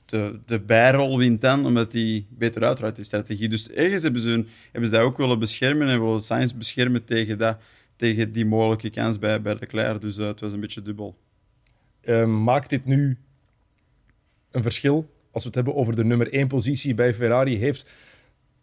[0.04, 3.48] de, de, bijrol wint dan, omdat hij beter uiteraard die strategie.
[3.48, 7.04] Dus ergens hebben ze, hun- hebben ze dat ook willen beschermen en willen Sainz beschermen
[7.04, 7.58] tegen, dat,
[7.96, 10.00] tegen die mogelijke kans bij, bij Leclerc.
[10.00, 11.16] Dus eh, het was een beetje dubbel.
[12.00, 13.18] Ehm, maakt dit nu
[14.50, 15.12] een verschil?
[15.30, 17.90] Als we het hebben over de nummer 1 positie bij Ferrari, heeft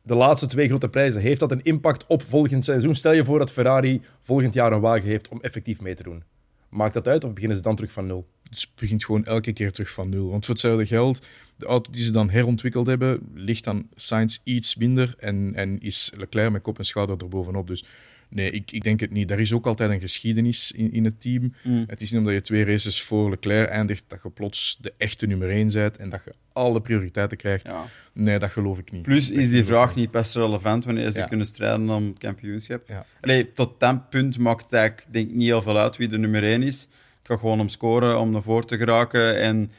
[0.02, 2.96] de laatste twee grote prijzen, heeft dat een impact op volgend seizoen?
[2.96, 6.24] Stel je voor dat Ferrari volgend jaar een wagen heeft om effectief mee te doen.
[6.70, 8.28] Maakt dat uit of beginnen ze dan terug van nul?
[8.50, 10.30] Het begint gewoon elke keer terug van nul.
[10.30, 14.76] Want voor hetzelfde geld, de auto die ze dan herontwikkeld hebben, ligt dan Sainz iets
[14.76, 17.68] minder en, en is Leclerc met kop en schouder erbovenop.
[17.68, 17.86] Dus
[18.34, 19.32] nee, ik, ik denk het niet.
[19.32, 21.54] Er is ook altijd een geschiedenis in, in het team.
[21.64, 21.84] Mm.
[21.88, 25.28] Het is niet omdat je twee races voor Leclerc eindigt dat je plots de echte
[25.28, 27.68] nummer één bent en dat je alle prioriteiten krijgt.
[27.68, 27.86] Ja.
[28.14, 29.02] Nee, dat geloof ik niet.
[29.02, 30.12] Plus is die vraag niet.
[30.12, 31.26] best relevant wanneer ze Ja.
[31.26, 32.88] kunnen strijden om het kampioenschap.
[32.88, 33.06] Ja.
[33.22, 36.18] Allee, tot dat punt maakt het eigenlijk denk ik, niet heel veel uit wie de
[36.18, 36.82] nummer 1 is.
[36.82, 39.42] Het gaat gewoon om scoren, om naar voren te geraken.
[39.42, 39.72] En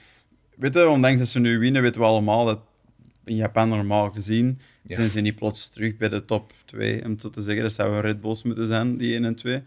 [0.56, 2.60] weet je, ondanks dat ze nu winnen, weten we allemaal dat
[3.24, 4.94] in Japan normaal gezien Ja.
[4.94, 7.04] zijn ze niet plots terug bij de top 2.
[7.04, 9.62] Om zo te zeggen, dat zouden Red Bulls moeten zijn, die 1 en 2.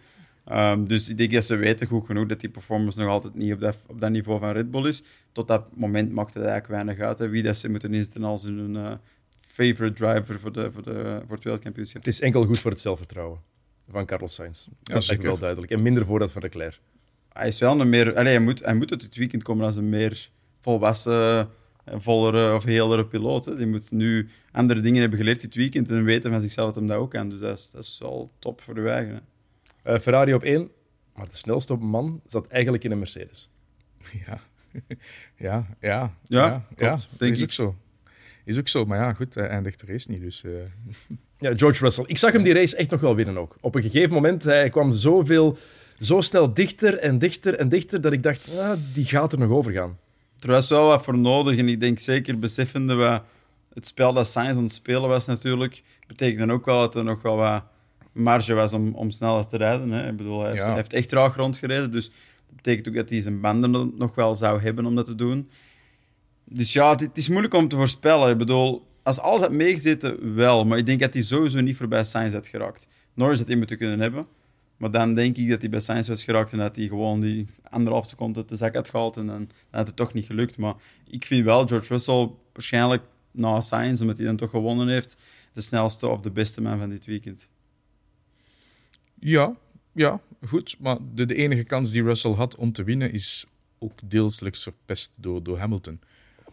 [0.46, 3.54] Ehm, dus ik denk dat ze weten goed genoeg dat die performance nog altijd niet
[3.54, 5.04] op dat, op dat niveau van Red Bull is.
[5.32, 8.44] Tot dat moment maakt het eigenlijk weinig uit hè, wie dat ze moeten inzetten als
[8.44, 8.94] hun eh,
[9.48, 12.06] favorite driver voor, de, voor, de, voor het wereldkampioenschap.
[12.06, 13.40] Het is enkel goed voor het zelfvertrouwen
[13.92, 14.68] van Carlos Sainz.
[14.84, 15.72] Dat is wel duidelijk.
[15.72, 16.80] En minder voor dat van Leclerc.
[17.34, 18.16] Hij is wel een meer...
[18.16, 21.50] Allee, hij, moet, hij moet uit dit weekend komen als een meer volwassen,
[21.94, 23.46] vollere of helere piloot.
[23.46, 23.56] Hè.
[23.58, 26.88] Die moet nu andere dingen hebben geleerd dit weekend en weten van zichzelf dat hem
[26.88, 27.30] dat ook kan.
[27.30, 29.14] Dus dat is, dat is wel top voor de eigen.
[29.84, 29.94] hè.
[29.94, 30.70] Eh, Ferrari op één,
[31.16, 33.50] maar de snelste man zat eigenlijk in een Mercedes.
[34.26, 34.40] Ja,
[35.38, 36.18] ja, ja.
[36.24, 37.44] Ja, klopt, ja, denk is ik.
[37.44, 37.76] ook zo.
[38.46, 40.22] Is ook zo, maar ja, goed, hij eindigt de race niet.
[40.22, 40.52] Dus, eh,
[41.38, 42.04] Ja, George Russell.
[42.08, 43.58] Ik zag hem die race echt nog wel winnen ook.
[43.62, 45.58] Op een gegeven moment, hij kwam zoveel,
[46.00, 49.50] zo snel dichter en dichter en dichter, dat ik dacht, ah, die gaat er nog
[49.50, 49.98] over gaan.
[50.40, 53.24] Er was wel wat voor nodig en ik denk zeker beseffende wat
[53.74, 57.04] het spel dat Sainz aan het spelen was natuurlijk, betekent dan ook wel dat er
[57.04, 57.64] nog wel wat
[58.12, 59.92] marge was om, om sneller te rijden.
[59.92, 60.10] Hè.
[60.10, 60.66] Ik bedoel, hij heeft, Ja.
[60.68, 62.06] hij heeft echt traag rondgereden, dus
[62.48, 65.50] dat betekent ook dat hij zijn banden nog wel zou hebben om dat te doen.
[66.44, 68.30] Dus ja, het, het is moeilijk om te voorspellen.
[68.30, 70.66] Ik bedoel, als alles had meegezeten, wel.
[70.66, 72.88] Maar ik denk dat hij sowieso niet voorbij Sainz had geraakt.
[73.14, 74.28] Norris had hij moeten kunnen hebben.
[74.78, 77.48] Maar dan denk ik dat hij bij Sainz was geraakt en dat hij gewoon die
[77.70, 79.18] anderhalf seconde uit de zak had gehaald.
[79.18, 80.58] En dan, had het toch niet gelukt.
[80.58, 80.76] Maar
[81.10, 85.18] ik vind wel George Russell waarschijnlijk na Sainz, omdat hij dan toch gewonnen heeft,
[85.54, 87.50] de snelste of de beste man van dit weekend.
[89.20, 89.56] ja,
[89.92, 90.76] ja, goed.
[90.80, 93.46] Maar de, de enige kans die Russell had om te winnen is
[93.80, 96.00] ook deelselijks verpest door, door Hamilton.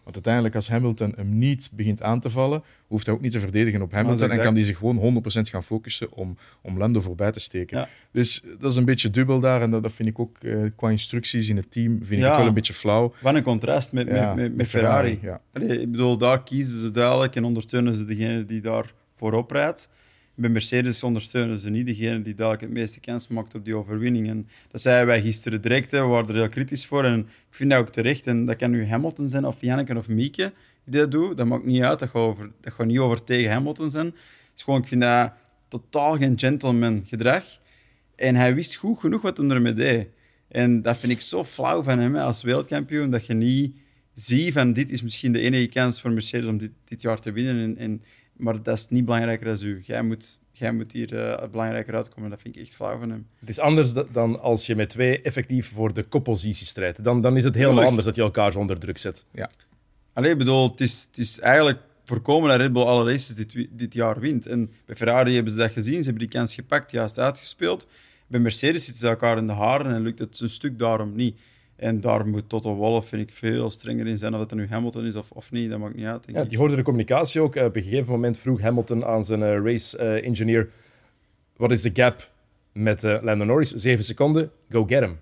[0.03, 3.39] Want uiteindelijk, als Hamilton hem niet begint aan te vallen, hoeft hij ook niet te
[3.39, 4.43] verdedigen op Hamilton en exact.
[4.45, 7.77] kan hij zich gewoon 100% gaan focussen om, om Lando voorbij te steken.
[7.77, 7.87] Ja.
[8.11, 10.89] Dus dat is een beetje dubbel daar en dat, dat vind ik ook eh, qua
[10.89, 13.13] instructies in het team vind ik het wel een beetje flauw.
[13.21, 15.19] Wat een contrast met, Ja, met, met, met Ferrari.
[15.53, 19.89] Allee, ik bedoel, daar kiezen ze duidelijk en ondersteunen ze degene die daar voorop rijdt.
[20.35, 24.29] Bij Mercedes ondersteunen ze niet degene die duidelijk het meeste kans maakt op die overwinning.
[24.29, 26.01] En dat zeiden wij gisteren direct, hè.
[26.01, 27.03] we waren er heel kritisch voor.
[27.03, 28.27] En ik vind dat ook terecht.
[28.27, 30.53] En dat kan nu Hamilton zijn, of Janneke of Mieke
[30.85, 31.37] die dat doet.
[31.37, 31.99] Dat maakt niet uit.
[31.99, 34.15] Dat gaat, over, dat niet over tegen Hamilton zijn.
[34.55, 35.31] Is gewoon, ik vind dat
[35.67, 37.43] totaal geen gentleman gedrag.
[38.15, 40.07] En hij wist goed genoeg wat hij ermee deed.
[40.47, 43.75] En dat vind ik zo flauw van hem als wereldkampioen, dat je niet
[44.13, 47.31] zie van dit is misschien de enige kans voor Mercedes om dit, dit jaar te
[47.31, 47.63] winnen.
[47.63, 48.01] En, en,
[48.37, 49.81] maar dat is niet belangrijker dan u.
[49.83, 52.29] Jij moet, jij moet hier uh, belangrijker uitkomen.
[52.29, 53.27] Dat vind ik echt flauw van hem.
[53.39, 57.03] Het is anders dan als je met twee effectief voor de koppositie strijdt.
[57.03, 59.25] Dan, dan is het helemaal anders dat je elkaar zo onder druk zet.
[59.31, 59.49] Ja.
[60.13, 63.67] Allee, ik bedoel, het is, het is eigenlijk voorkomen dat Red Bull alle races dit,
[63.71, 64.45] dit jaar wint.
[64.45, 67.87] En bij Ferrari hebben ze dat gezien, ze hebben die kans gepakt, juist uitgespeeld.
[68.27, 71.39] Bij Mercedes zitten ze elkaar in de haren en lukt het een stuk daarom niet.
[71.83, 74.33] En daar moet Toto Wolff, vind ik, veel strenger in zijn.
[74.33, 76.23] Of dat er nu Hamilton is of, of niet, dat maakt niet uit.
[76.25, 76.49] Denk Ja, ik.
[76.49, 77.55] die hoorde de communicatie ook.
[77.55, 80.69] Eh, op een gegeven moment vroeg Hamilton aan zijn eh, race eh, engineer:
[81.57, 82.29] wat is de gap
[82.71, 83.71] met Lando Norris?
[83.71, 85.19] Zeven seconden, go get him.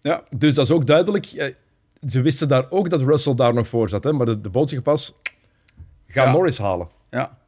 [0.00, 1.24] Ja, Dus dat is ook duidelijk.
[2.06, 4.04] ze wisten daar ook dat Russell daar nog voor zat.
[4.04, 4.12] Hè?
[4.12, 5.14] Maar de, de boodschap was:
[6.06, 6.32] ga Ja.
[6.32, 6.88] Norris halen.
[7.10, 7.38] ja.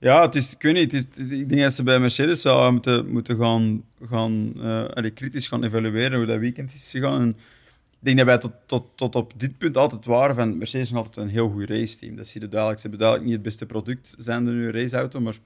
[0.00, 2.72] Ja, het is, ik weet niet, het is, ik denk dat ze bij Mercedes zouden
[2.72, 7.20] moeten, moeten gaan, gaan eh, allee, kritisch gaan evalueren hoe dat weekend is gegaan.
[7.20, 10.86] En ik denk dat wij tot, tot, tot op dit punt altijd waren van Mercedes
[10.86, 12.16] is nog altijd een heel goed raceteam.
[12.16, 12.80] Dat zie je duidelijk.
[12.80, 15.38] Ze hebben duidelijk niet het beste product, zijn er nu een raceauto, maar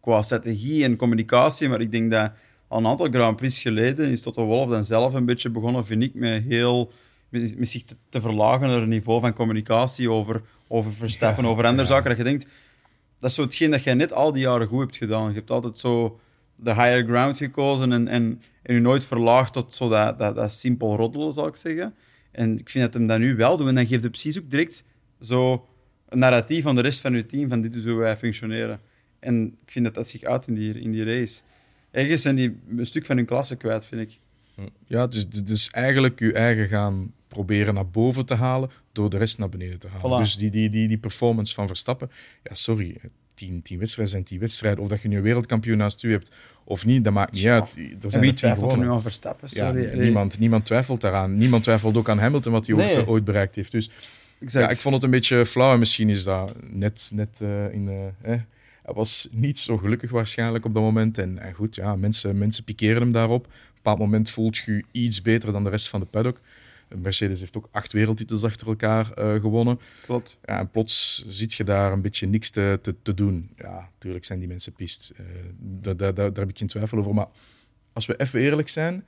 [0.00, 1.68] qua strategie en communicatie.
[1.68, 2.32] Maar ik denk dat
[2.68, 6.02] al een aantal Grand Prix geleden is Toto Wolff dan zelf een beetje begonnen, vind
[6.02, 6.92] ik, met heel
[7.28, 11.88] met, zich te, te verlagen naar een niveau van communicatie over, over Verstappen, over andere
[11.88, 12.08] zaken.
[12.08, 12.46] Dat je denkt,
[13.22, 15.28] dat is zo hetgeen dat jij net al die jaren goed hebt gedaan.
[15.28, 16.20] Je hebt altijd zo
[16.56, 20.52] de higher ground gekozen en, en, en je nooit verlaagd tot zo dat, dat, dat
[20.52, 21.94] simpel roddelen, zal ik zeggen.
[22.30, 23.68] En ik vind dat hem dat nu wel doet.
[23.68, 24.84] En dan geeft hij precies ook direct
[25.20, 25.68] zo
[26.08, 28.80] een narratief aan de rest van je team van dit is hoe wij functioneren.
[29.18, 31.42] En ik vind dat dat zich uit in die, in die race.
[31.90, 34.18] Ergens zijn die een stuk van hun klasse kwijt, vind ik.
[34.86, 39.38] Ja, dus, dus eigenlijk je eigen gaan proberen naar boven te halen door de rest
[39.38, 40.18] naar beneden te halen.
[40.18, 40.20] Voilà.
[40.22, 42.10] Dus die, die, die, die performance van Verstappen,
[42.42, 42.96] ja, sorry,
[43.34, 44.82] tien, tien wedstrijden zijn tien wedstrijden.
[44.82, 46.32] Of dat je nu een wereldkampioen naast u hebt
[46.64, 47.76] of niet, dat maakt niet uit.
[47.76, 49.48] Er En zijn wie er tien twijfelt er nu aan Verstappen?
[49.52, 49.86] Ja, Sorry.
[49.90, 50.00] Allee.
[50.02, 51.36] niemand, niemand twijfelt daaraan.
[51.36, 53.06] Niemand twijfelt ook aan Hamilton wat hij ooit, Nee.
[53.08, 53.72] ooit bereikt heeft.
[53.72, 53.90] Dus
[54.40, 54.64] Exact.
[54.66, 55.72] ja, ik vond het een beetje flauw.
[55.72, 58.08] En misschien is dat net, net eh, in de...
[58.22, 58.34] eh,
[58.82, 61.18] hij was niet zo gelukkig waarschijnlijk op dat moment.
[61.18, 63.44] En, en goed, ja, mensen, mensen pikeren hem daarop.
[63.44, 66.40] Op een bepaald moment voelt je je iets beter dan de rest van de paddock.
[66.96, 69.80] Mercedes heeft ook acht wereldtitels achter elkaar eh, gewonnen.
[70.04, 70.38] Klopt.
[70.44, 73.50] Ja, en plots zit je daar een beetje niks te, te, te doen.
[73.56, 75.12] Ja, natuurlijk zijn die mensen pist.
[75.16, 75.24] Eh,
[75.58, 77.14] daar, daar, heb ik geen twijfel over.
[77.14, 77.28] Maar
[77.92, 79.04] als we even eerlijk zijn,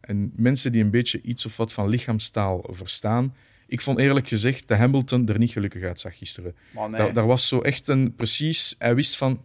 [0.00, 3.34] en mensen die een beetje iets of wat van lichaamstaal verstaan.
[3.66, 6.54] Ik vond eerlijk gezegd dat Hamilton er niet gelukkig uitzag gisteren.
[6.70, 7.00] Maar nee.
[7.00, 8.74] Daar, daar was zo echt een precies.
[8.78, 9.44] Hij wist van.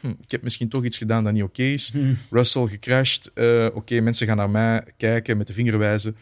[0.00, 1.92] hm, ik heb misschien toch iets gedaan dat niet oké is.
[2.30, 3.30] Russell gecrashed.
[3.34, 6.16] eh, oké, mensen gaan naar mij kijken met de vinger wijzen.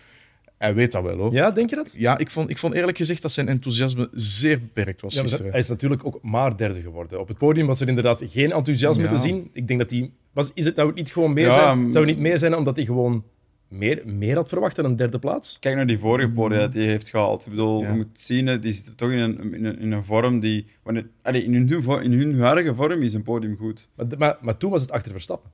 [0.62, 1.32] Hij weet dat wel hoor.
[1.32, 1.94] Ja, denk je dat?
[1.98, 5.50] Ja, ik vond, ik vond eerlijk gezegd dat zijn enthousiasme zeer beperkt was Ja, gisteren.
[5.50, 7.20] hij is natuurlijk ook maar derde geworden.
[7.20, 9.08] Op het podium was er inderdaad geen enthousiasme Ja.
[9.08, 9.50] te zien.
[9.52, 10.10] Ik denk dat hij...
[10.32, 11.86] Was, is het nou niet gewoon meer Ja, zijn?
[11.86, 13.24] m- Zou het niet meer zijn omdat hij gewoon
[13.68, 15.56] meer, meer had verwacht dan een derde plaats?
[15.60, 17.44] Kijk naar die vorige podium die hij heeft gehaald.
[17.44, 17.88] Ik bedoel, Ja.
[17.90, 20.66] je moet zien, die zitten toch in een, in een, in een vorm die...
[20.82, 23.88] Wanneer, allee, in, hun, in hun huidige vorm is een podium goed.
[23.96, 25.50] Maar, maar, maar toen was het achter Verstappen.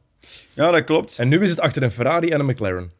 [0.55, 1.19] Ja, dat klopt.
[1.19, 2.91] En nu is het achter een Ferrari en een McLaren.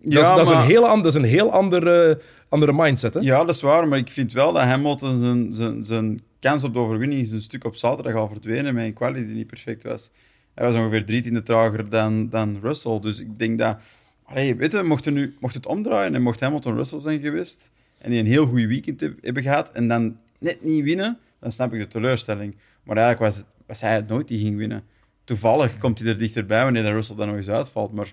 [0.00, 3.14] Dat, ja, is, dat, is, een heel, an- dat is een heel andere, andere mindset.
[3.14, 3.20] Hè?
[3.20, 6.72] Ja, dat is waar, maar ik vind wel dat Hamilton zijn, zijn, zijn kans op
[6.72, 10.10] de overwinning is een stuk op zaterdag al verdwenen met een die niet perfect was.
[10.54, 13.78] Hij was ongeveer drie tiende trager dan, dan Russell, dus ik denk dat...
[14.24, 18.10] Allee, weet je, mocht, nu, mocht het omdraaien en mocht Hamilton Russell zijn geweest en
[18.10, 21.72] die een heel goed weekend heb- hebben gehad en dan net niet winnen, dan snap
[21.72, 22.56] ik de teleurstelling.
[22.82, 24.82] Maar eigenlijk was, was hij het nooit die ging winnen.
[25.24, 28.12] Toevallig komt hij er dichterbij wanneer Russell dan nog eens uitvalt, maar...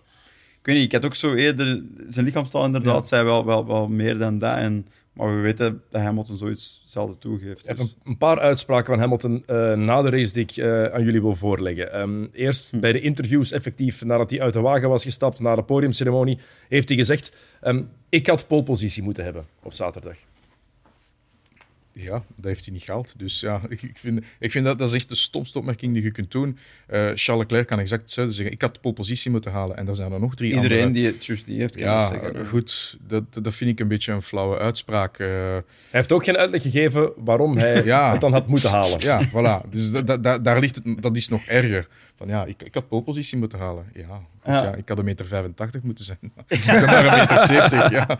[0.66, 1.84] Ik weet niet, ik had ook zo eerder...
[2.08, 4.58] Zijn lichaamstaal inderdaad zei wel, wel, wel meer dan dat.
[4.58, 7.68] En, maar we weten dat Hamilton zoiets zelden toegeeft.
[7.68, 7.96] Even Dus.
[8.04, 11.36] een paar uitspraken van Hamilton eh, na de race die ik eh, aan jullie wil
[11.36, 11.94] voorleggen.
[11.94, 15.64] Ehm, eerst bij de interviews, effectief, nadat hij uit de wagen was gestapt, na de
[15.64, 20.18] podiumceremonie, heeft hij gezegd: ehm, Ik had polepositie moeten hebben op zaterdag.
[21.98, 23.14] Ja, dat heeft hij niet gehaald.
[23.20, 26.12] Dus ja, ik vind, ik vind dat, dat is echt de stomste opmerking die je
[26.12, 26.58] kunt doen.
[26.88, 28.54] Eh, Charles Leclerc kan exact hetzelfde zeggen.
[28.54, 29.78] Ik had de polepositie moeten halen.
[29.78, 30.92] En er zijn er nog drie Iedereen andere.
[30.94, 32.36] die het juist niet heeft, kan Ja, dat zeggen.
[32.42, 32.98] eh, goed.
[33.08, 35.20] Dat, dat vind ik een beetje een flauwe uitspraak.
[35.20, 35.28] eh.
[35.28, 38.12] Hij heeft ook geen uitleg gegeven waarom hij Ja.
[38.12, 39.00] het dan had moeten halen.
[39.00, 39.70] ja, voilà.
[39.70, 41.88] Dus da, da- da- daar ligt het, dat is nog erger.
[42.18, 43.86] Van ja, ik, ik had polepositie moeten halen.
[43.94, 44.64] Ja, goed, Ja.
[44.64, 44.76] ja.
[44.76, 46.18] ik had een meter 85 moeten zijn.
[46.48, 48.20] ik ben maar een meter 70, ja.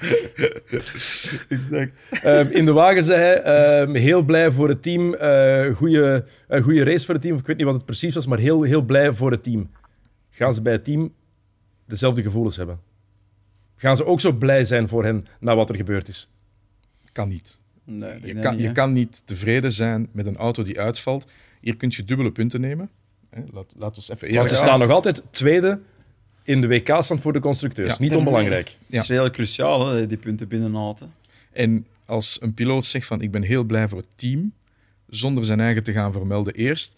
[1.50, 2.08] Exact.
[2.24, 5.14] Ehm, in de wagen zei hij: ehm, Heel blij voor het team.
[5.14, 7.38] eh goede, een goede race voor het team.
[7.38, 9.70] Ik weet niet wat het precies was, maar heel, heel blij voor het team.
[10.30, 11.14] Gaan ze bij het team
[11.86, 12.80] dezelfde gevoelens hebben?
[13.76, 16.32] Gaan ze ook zo blij zijn voor hen na wat er gebeurd is?
[17.12, 17.60] Kan niet.
[17.84, 21.28] Nee, Je kan, niet, je kan niet tevreden zijn met een auto die uitvalt.
[21.62, 22.90] Hier kun je dubbele punten nemen.
[23.36, 23.42] Hè,
[23.78, 25.80] Laat, ons even Want ze staan nog altijd tweede
[26.44, 27.90] in de WK-stand voor de constructeurs.
[27.90, 27.96] Ja.
[28.00, 28.78] Niet onbelangrijk.
[28.88, 31.14] Het is redelijk cruciaal, hè, die punten binnenhalen.
[31.52, 34.54] En als een piloot zegt van ik ben heel blij voor het team,
[35.10, 36.96] zonder zijn eigen te gaan vermelden eerst,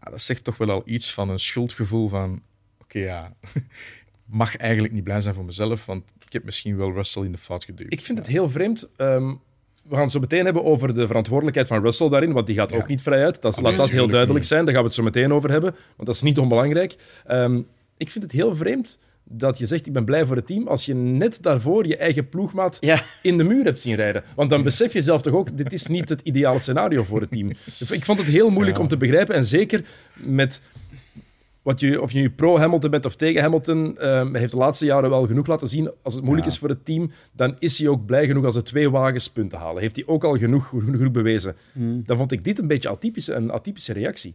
[0.00, 2.42] ja, dat zegt toch wel al iets van een schuldgevoel van
[2.80, 3.62] oké ja, ik
[4.24, 7.38] mag eigenlijk niet blij zijn voor mezelf, want ik heb misschien wel Russell in de
[7.38, 7.92] fout geduwd.
[7.92, 8.88] Ik vind het heel vreemd.
[8.96, 9.34] Ehm,
[9.88, 12.70] we gaan het zo meteen hebben over de verantwoordelijkheid van Russell daarin, want die gaat
[12.70, 12.76] Ja.
[12.76, 13.42] ook niet vrij uit.
[13.42, 14.48] Dat, Ah, laat dat heel duidelijk niet.
[14.48, 14.64] zijn.
[14.64, 16.96] Daar gaan we het zo meteen over hebben, want dat is niet onbelangrijk.
[17.26, 17.60] Ehm,
[17.96, 20.86] ik vind het heel vreemd dat je zegt, ik ben blij voor het team, als
[20.86, 23.02] je net daarvoor je eigen ploegmaat Ja.
[23.22, 24.24] in de muur hebt zien rijden.
[24.36, 27.30] Want dan besef je zelf toch ook, dit is niet het ideale scenario voor het
[27.30, 27.50] team.
[27.90, 28.82] Ik vond het heel moeilijk Ja.
[28.82, 30.60] om te begrijpen, en zeker met...
[31.66, 34.84] Wat je, of je nu pro-Hamilton bent of tegen Hamilton, ehm, hij heeft de laatste
[34.84, 35.90] jaren wel genoeg laten zien.
[36.02, 36.52] Als het moeilijk Ja.
[36.52, 39.58] is voor het team, dan is hij ook blij genoeg als de twee wagens punten
[39.58, 39.82] halen.
[39.82, 41.56] Heeft hij ook al genoeg, genoeg, bewezen.
[42.04, 44.34] Dan vond ik dit een beetje atypische, een atypische reactie.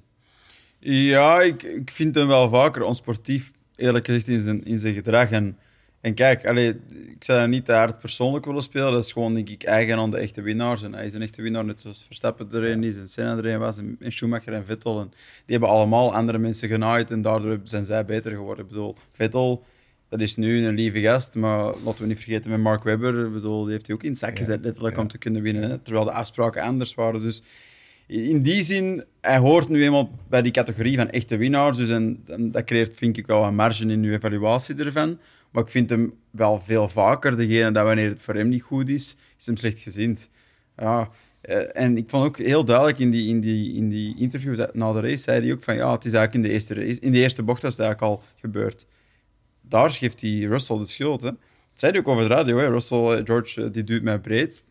[0.79, 5.29] Ja, ik, ik vind hem wel vaker onsportief, eerlijk gezegd, in zijn, in zijn gedrag.
[5.31, 5.57] En,
[6.01, 8.91] en kijk, allee, ik zou niet te hard persoonlijk willen spelen.
[8.91, 10.83] Dat is gewoon, denk ik, eigen aan de echte winnaars.
[10.83, 13.45] En hij is een echte winnaar, net zoals Verstappen er een is, en Senna er
[13.45, 14.99] een was, en, Schumacher en Vettel.
[14.99, 15.09] En
[15.45, 18.63] die hebben allemaal andere mensen genaaid en daardoor zijn zij beter geworden.
[18.63, 19.63] Ik bedoel, Vettel,
[20.09, 23.25] dat is nu een lieve gast, maar laten we niet vergeten met Mark Webber.
[23.25, 25.69] Ik bedoel, die heeft hij ook in het zak gezet, letterlijk, om te kunnen winnen.
[25.69, 27.21] Hè, terwijl de afspraken anders waren.
[27.21, 27.43] Dus
[28.07, 31.77] in die zin, hij hoort nu eenmaal bij die categorie van echte winnaars.
[31.77, 35.19] Dus en, en dat creëert, vind ik, wel een marge in uw evaluatie ervan.
[35.51, 38.89] Maar ik vind hem wel veel vaker degene dat wanneer het voor hem niet goed
[38.89, 40.29] is, is hem slechtgezind.
[40.77, 41.09] Ja,
[41.41, 44.91] eh, en ik vond ook heel duidelijk in die, in die, in die interviews na
[44.91, 47.11] de race, zei hij ook van ja, het is eigenlijk in de eerste, race, in
[47.11, 48.87] de eerste bocht was het eigenlijk al gebeurd.
[49.61, 51.21] Daar geeft hij Russell de schuld.
[51.21, 51.29] Hè.
[51.29, 51.39] Dat
[51.73, 52.57] zei hij ook over de radio.
[52.57, 52.67] Hè.
[52.67, 54.63] Russell, eh, George, eh, die duwt mij breed.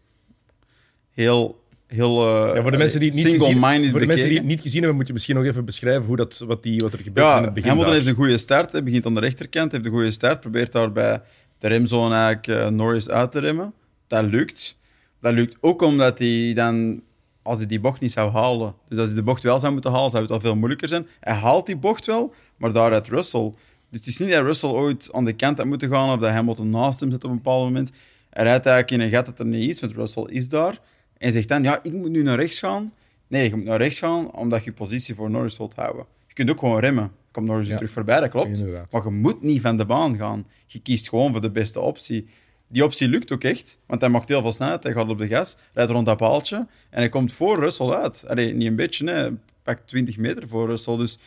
[1.10, 1.64] Heel,
[1.94, 4.36] heel eh, Ja, voor de mensen die het niet, gezien, single-minded voor de mensen die
[4.38, 6.92] het niet gezien hebben, moet je misschien nog even beschrijven hoe dat, wat, die, wat
[6.92, 7.68] er gebeurt in Ja, het begin.
[7.68, 8.02] Hamilton daar.
[8.02, 8.72] heeft een goede start.
[8.72, 10.40] Hij begint aan de rechterkant, heeft een goede start.
[10.40, 11.22] Probeert daar bij
[11.58, 13.72] de remzone eigenlijk eh, Norris uit te remmen.
[14.06, 14.78] Dat lukt.
[15.20, 17.02] Dat lukt ook omdat hij dan,
[17.42, 19.90] als hij die bocht niet zou halen, dus als hij de bocht wel zou moeten
[19.90, 21.06] halen, zou het al veel moeilijker zijn.
[21.20, 23.52] Hij haalt die bocht wel, maar daaruit Russell.
[23.90, 26.30] Dus het is niet dat Russell ooit aan de kant had moeten gaan of dat
[26.30, 27.90] Hamilton naast hem zit op een bepaald moment.
[28.30, 30.78] Hij rijdt eigenlijk in een gat dat er niet is, want Russell is daar.
[31.20, 32.92] En zegt dan, ja, ik moet nu naar rechts gaan.
[33.26, 36.04] Nee, je moet naar rechts gaan omdat je positie voor Norris wilt houden.
[36.26, 37.12] Je kunt ook gewoon remmen.
[37.30, 37.76] Komt Norris Ja.
[37.76, 38.58] terug voorbij, dat klopt.
[38.58, 38.92] Inderdaad.
[38.92, 40.46] Maar je moet niet van de baan gaan.
[40.66, 42.28] Je kiest gewoon voor de beste optie.
[42.68, 44.82] Die optie lukt ook echt, want hij maakt heel veel snelheid.
[44.82, 46.56] Hij gaat op de gas, rijdt rond dat paaltje
[46.90, 48.24] en hij komt voor Russell uit.
[48.28, 49.30] Allee, niet een beetje, hè.
[49.62, 50.96] pakt 20 meter voor Russell.
[50.96, 51.18] Dus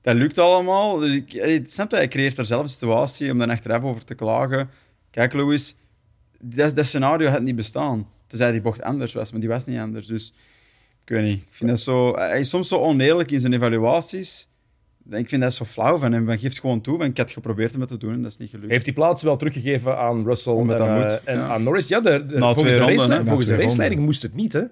[0.00, 0.96] dat lukt allemaal.
[0.98, 4.04] Dus ik, allee, snap je, hij creëert er zelf een situatie om dan achteraf over
[4.04, 4.70] te klagen.
[5.10, 5.74] Kijk, Louis,
[6.40, 8.08] dat, dat scenario had niet bestaan.
[8.30, 10.06] Tenzij die bocht anders was, maar die was niet anders.
[10.06, 10.34] Dus
[11.04, 11.40] ik weet niet.
[11.40, 14.48] Ik vind dat zo, hij is soms zo oneerlijk in zijn evaluaties.
[15.10, 16.26] Ik vind dat zo flauw van hem.
[16.28, 18.36] Hij geeft gewoon toe, van, ik had geprobeerd om het te doen en dat is
[18.38, 18.70] niet gelukt.
[18.70, 21.46] Heeft die plaats wel teruggegeven aan Russell Omdat en, dat eh, moet, en ja.
[21.48, 21.88] aan Norris?
[21.88, 23.24] Ja, de, de- volgens, de, ronden, racelei- hè?
[23.26, 24.62] volgens de raceleiding moest het niet, hè?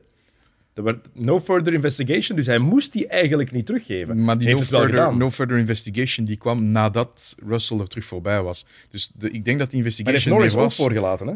[0.74, 4.24] Er werd no further investigation, dus hij moest die eigenlijk niet teruggeven.
[4.24, 5.18] Maar die no further, gedaan.
[5.18, 8.66] no further investigation die kwam nadat Russell er terug voorbij was.
[8.90, 10.76] Dus de, ik denk dat die maar heeft investigation Norris meer ook was.
[10.76, 11.34] voorgelaten, hè?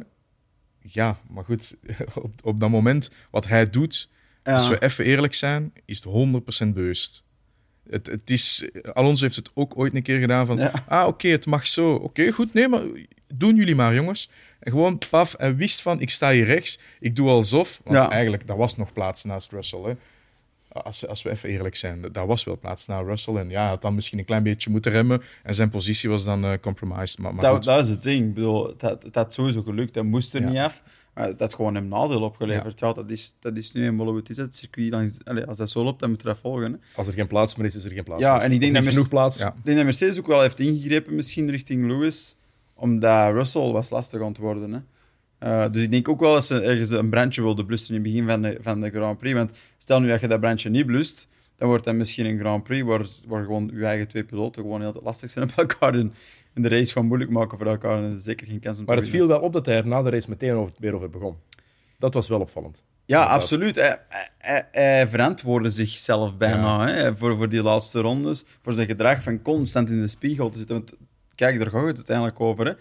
[0.94, 1.74] Ja, maar goed,
[2.14, 4.08] op, op dat moment, wat hij doet,
[4.44, 4.52] Ja.
[4.52, 7.24] als we even eerlijk zijn, is het 100% bewust.
[7.90, 10.84] Het, het is, Alonso heeft het ook ooit een keer gedaan van, Ja.
[10.88, 11.94] ah oké, het mag zo.
[11.94, 12.82] Oké, goed, nee, maar
[13.34, 14.30] doen jullie maar, jongens.
[14.60, 17.80] En gewoon, paf, hij wist van, ik sta hier rechts, ik doe alsof.
[17.84, 18.10] Want Ja.
[18.10, 19.80] eigenlijk, daar was nog plaats naast Russell.
[19.82, 19.92] Hè.
[20.72, 23.34] Als, als we even eerlijk zijn, daar was wel plaats naast Russell.
[23.36, 25.22] En ja, hij had dan misschien een klein beetje moeten remmen.
[25.42, 27.18] En zijn positie was dan eh, compromised.
[27.18, 28.26] Maar, maar dat, dat is het ding.
[28.28, 29.94] Ik bedoel, het, had, het had sowieso gelukt.
[29.94, 30.48] Hij moest er Ja.
[30.48, 30.82] niet af.
[31.14, 32.80] Maar het had gewoon hem nadeel opgeleverd.
[32.80, 32.92] Ja.
[32.92, 34.36] dat, is, dat is nu eenmaal hoe het is.
[34.36, 36.72] Het circuit, dan is, allee, als dat zo loopt, dan moet je dat volgen.
[36.72, 36.78] Hè.
[36.96, 38.42] Als er geen plaats meer is, is er geen plaats Ja, meer.
[38.44, 39.38] en ik denk dat niet Merce- genoeg plaats.
[39.38, 39.48] Ja.
[39.48, 42.36] Ik denk dat Mercedes ook wel heeft ingegrepen, misschien richting Lewis,
[42.74, 44.72] omdat Russell was lastig aan het worden.
[44.72, 44.78] Hè.
[45.42, 48.10] Eh, dus ik denk ook wel dat ze ergens een brandje wilden blussen in het
[48.12, 49.34] begin van de, van de Grand Prix.
[49.36, 52.62] Want stel nu dat je dat brandje niet blust, dan wordt dat misschien een Grand
[52.62, 56.14] Prix waar, waar gewoon je eigen twee piloten gewoon heel lastig zijn op elkaar en,
[56.54, 59.10] de race gewoon moeilijk maken voor elkaar en zeker geen kans om Maar te het
[59.10, 59.28] winnen.
[59.28, 61.36] viel wel op dat hij er na de race meteen over, weer over begon.
[61.98, 62.84] Dat was wel opvallend.
[63.04, 63.40] Ja, Inderdaad.
[63.42, 63.76] absoluut.
[63.76, 68.44] Hij, hij, hij- hij verantwoordde zichzelf bijna hè, voor, voor die laatste rondes.
[68.62, 70.76] Voor zijn gedrag van constant in de spiegel te zitten.
[70.76, 70.92] Want
[71.34, 72.66] kijk, daar gaat het uiteindelijk over.
[72.66, 72.72] Hè.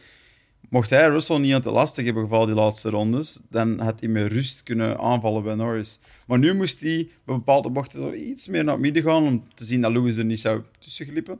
[0.70, 4.10] Mocht hij Russell niet aan te lastig hebben gevallen die laatste rondes, dan had hij
[4.10, 6.00] met rust kunnen aanvallen bij Norris.
[6.28, 9.44] Maar nu moest hij bij bepaalde bochten zo iets meer naar het midden gaan om
[9.54, 11.40] te zien dat Lewis er niet zou tussen glippen.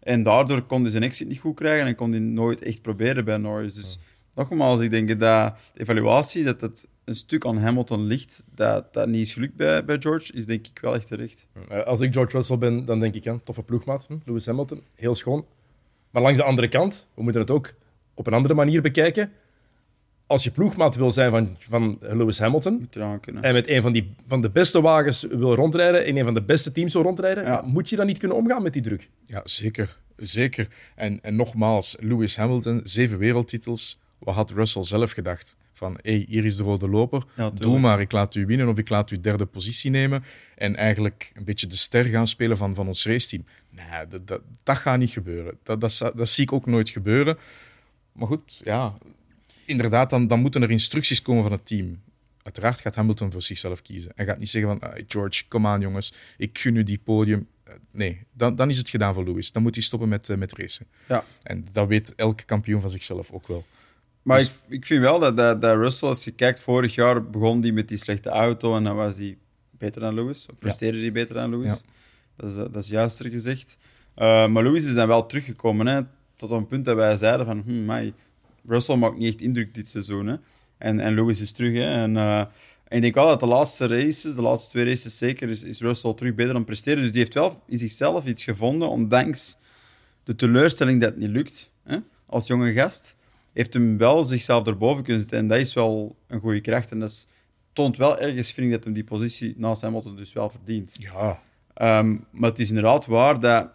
[0.00, 3.24] En daardoor kon hij zijn exit niet goed krijgen en kon hij nooit echt proberen
[3.24, 3.74] bij Norris.
[3.74, 3.98] Dus
[4.34, 9.08] nogmaals, ik denk dat de evaluatie, dat het een stuk aan Hamilton ligt, dat dat
[9.08, 11.46] niet is gelukt bij, bij George, is denk ik wel echt terecht.
[11.68, 14.82] Eh, Als ik George Russell ben, dan denk ik, ja, toffe ploegmaat, hm, Lewis Hamilton,
[14.94, 15.44] heel schoon.
[16.10, 17.74] Maar langs de andere kant, we moeten het ook
[18.22, 19.32] op een andere manier bekijken.
[20.26, 22.88] als je ploegmaat wil zijn van, van Lewis Hamilton
[23.40, 26.42] en met een van, die, van de beste wagens wil rondrijden, in een van de
[26.42, 27.62] beste teams wil rondrijden, Ja.
[27.66, 29.08] moet je dan niet kunnen omgaan met die druk?
[29.24, 29.96] Ja, zeker.
[30.16, 30.68] Zeker.
[30.94, 33.98] En, en nogmaals, Lewis Hamilton, zeven wereldtitels.
[34.18, 35.56] Wat had Russell zelf gedacht?
[35.72, 37.22] Van, hé, hier is de rode loper.
[37.36, 40.24] Ja, Doe maar, ik laat u winnen of ik laat u derde positie nemen.
[40.56, 43.44] En eigenlijk een beetje de ster gaan spelen van, van ons raceteam.
[43.70, 45.58] Nee, dat, dat, dat gaat niet gebeuren.
[45.62, 47.36] Dat, dat, dat zie ik ook nooit gebeuren.
[48.12, 48.98] Maar goed, ja,
[49.64, 52.00] inderdaad, dan, dan moeten er instructies komen van het team.
[52.42, 54.12] Uiteraard gaat Hamilton voor zichzelf kiezen.
[54.14, 57.48] En gaat niet zeggen van, ah, George, kom aan jongens, ik gun u die podium.
[57.64, 59.52] Eh, Nee, dan, dan is het gedaan voor Lewis.
[59.52, 60.86] Dan moet hij stoppen met, eh, met racen.
[61.08, 61.24] Ja.
[61.42, 63.64] En dat weet elke kampioen van zichzelf ook wel.
[64.22, 67.30] Maar Dus- ik, ik vind wel dat, dat, dat Russell, als je kijkt, vorig jaar
[67.30, 69.36] begon die met die slechte auto en dan was hij
[69.70, 70.46] beter dan Lewis.
[70.46, 71.72] Of presteerde hij beter dan Lewis.
[71.72, 71.78] Ja.
[72.36, 73.76] Dat, is, dat is juister gezegd.
[74.16, 76.00] Uh, maar Lewis is dan wel teruggekomen, hè,
[76.48, 78.12] tot een punt dat wij zeiden van, hm, my,
[78.66, 80.26] Russell maakt niet echt indruk dit seizoen.
[80.26, 80.36] Hè.
[80.78, 81.74] En, en Lewis is terug.
[81.74, 82.02] Hè.
[82.02, 85.48] En, uh, en ik denk wel dat de laatste races, de laatste twee races zeker,
[85.48, 87.02] is, is Russell terug beter aan presteren.
[87.02, 89.58] Dus die heeft wel in zichzelf iets gevonden, ondanks
[90.24, 93.16] de teleurstelling dat het niet lukt hè, als jonge gast
[93.52, 95.38] heeft hem wel zichzelf erboven kunnen zetten.
[95.38, 96.90] En dat is wel een goede kracht.
[96.90, 97.26] En dat is,
[97.72, 100.96] toont wel ergens, vind ik, dat hem die positie naast Hamilton dus wel verdient.
[100.98, 101.42] Ja,
[101.74, 103.68] Ehm, maar het is inderdaad waar dat...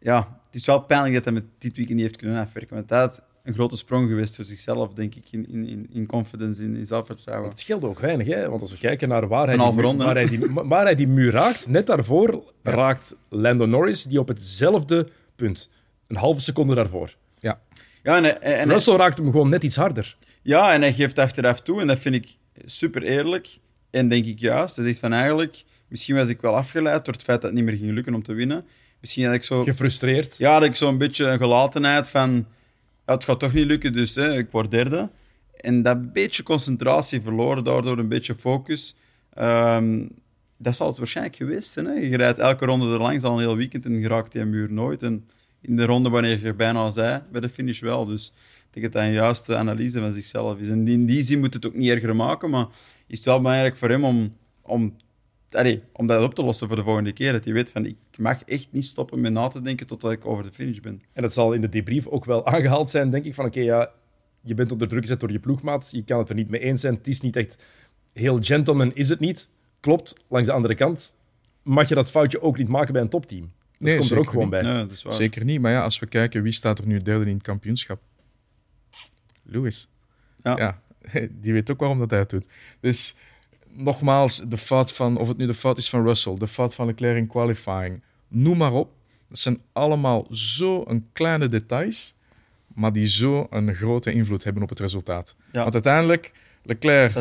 [0.00, 2.76] Ja, het is wel pijnlijk dat hij met dit weekend niet heeft kunnen afwerken.
[2.76, 6.62] Want dat had een grote sprong geweest voor zichzelf, denk ik, in, in, in confidence,
[6.62, 7.48] in, in zelfvertrouwen.
[7.48, 8.48] Het scheelt ook weinig, hè?
[8.48, 11.08] want als we kijken naar waar hij, die, muur, waar, hij die, waar hij die
[11.08, 15.70] muur raakt, net daarvoor raakt Lando Norris die op hetzelfde punt.
[16.06, 17.14] Een halve seconde daarvoor.
[17.38, 17.60] ja.
[18.02, 20.16] Ja, en, en, Russell raakt hem gewoon net iets harder.
[20.42, 21.80] Ja, en hij geeft achteraf toe.
[21.80, 23.58] En dat vind ik super eerlijk.
[23.90, 24.76] En denk ik juist.
[24.76, 25.64] Hij zegt van eigenlijk...
[25.88, 28.22] Misschien was ik wel afgeleid door het feit dat het niet meer ging lukken om
[28.22, 28.64] te winnen.
[29.00, 29.62] Misschien had ik zo...
[29.62, 30.36] Gefrustreerd.
[30.38, 32.46] Ja, dat ik zo'n beetje een gelatenheid van...
[33.06, 35.10] ja, het gaat toch niet lukken, dus hè, ik word derde.
[35.60, 38.96] En dat beetje concentratie verloren, daardoor een beetje focus.
[39.34, 40.06] Ehm,
[40.56, 41.86] dat zal het waarschijnlijk geweest zijn.
[41.86, 41.92] Hè?
[41.92, 44.72] Je rijdt elke ronde er langs al een heel weekend en je raakt die muur
[44.72, 45.02] nooit.
[45.02, 45.28] En
[45.60, 48.04] in de ronde wanneer je bijna zei, bij de finish wel.
[48.04, 48.32] Dus
[48.66, 50.68] ik denk dat dat een juiste analyse van zichzelf is.
[50.68, 52.66] En in die zin moet het ook niet erger maken, maar
[53.06, 54.96] is het wel belangrijk voor hem om, om,
[55.50, 57.32] allee, om dat op te lossen voor de volgende keer.
[57.32, 60.26] Dat hij weet van, ik mag echt niet stoppen met na te denken totdat ik
[60.26, 61.02] over de finish ben.
[61.12, 63.34] En dat zal in de debrief ook wel aangehaald zijn, denk ik.
[63.34, 63.90] Van oké, ja,
[64.40, 65.88] je bent onder druk gezet door je ploegmaat.
[65.92, 66.94] Je kan het er niet mee eens zijn.
[66.94, 67.62] Het is niet echt
[68.12, 69.48] heel gentleman, is het niet.
[69.80, 71.16] Klopt, langs de andere kant
[71.62, 73.40] mag je dat foutje ook niet maken bij een topteam.
[73.72, 74.50] Dat Nee, komt er ook gewoon niet.
[74.50, 74.62] bij.
[74.62, 75.12] Nee, dat is waar.
[75.12, 75.60] Zeker niet.
[75.60, 78.00] Maar ja, als we kijken, wie staat er nu derde in het kampioenschap?
[79.42, 79.88] Lewis.
[80.42, 80.56] Ja.
[80.56, 80.80] Ja,
[81.40, 82.48] die weet ook waarom dat hij het doet.
[82.80, 83.16] Dus
[83.72, 86.86] nogmaals, de fout van, of het nu de fout is van Russell, de fout van
[86.86, 88.90] Leclerc in qualifying, noem maar op.
[89.28, 92.14] Dat zijn allemaal zo een kleine details,
[92.74, 95.36] maar die zo een grote invloed hebben op het resultaat.
[95.52, 95.60] Ja.
[95.62, 97.12] Want uiteindelijk, Leclerc,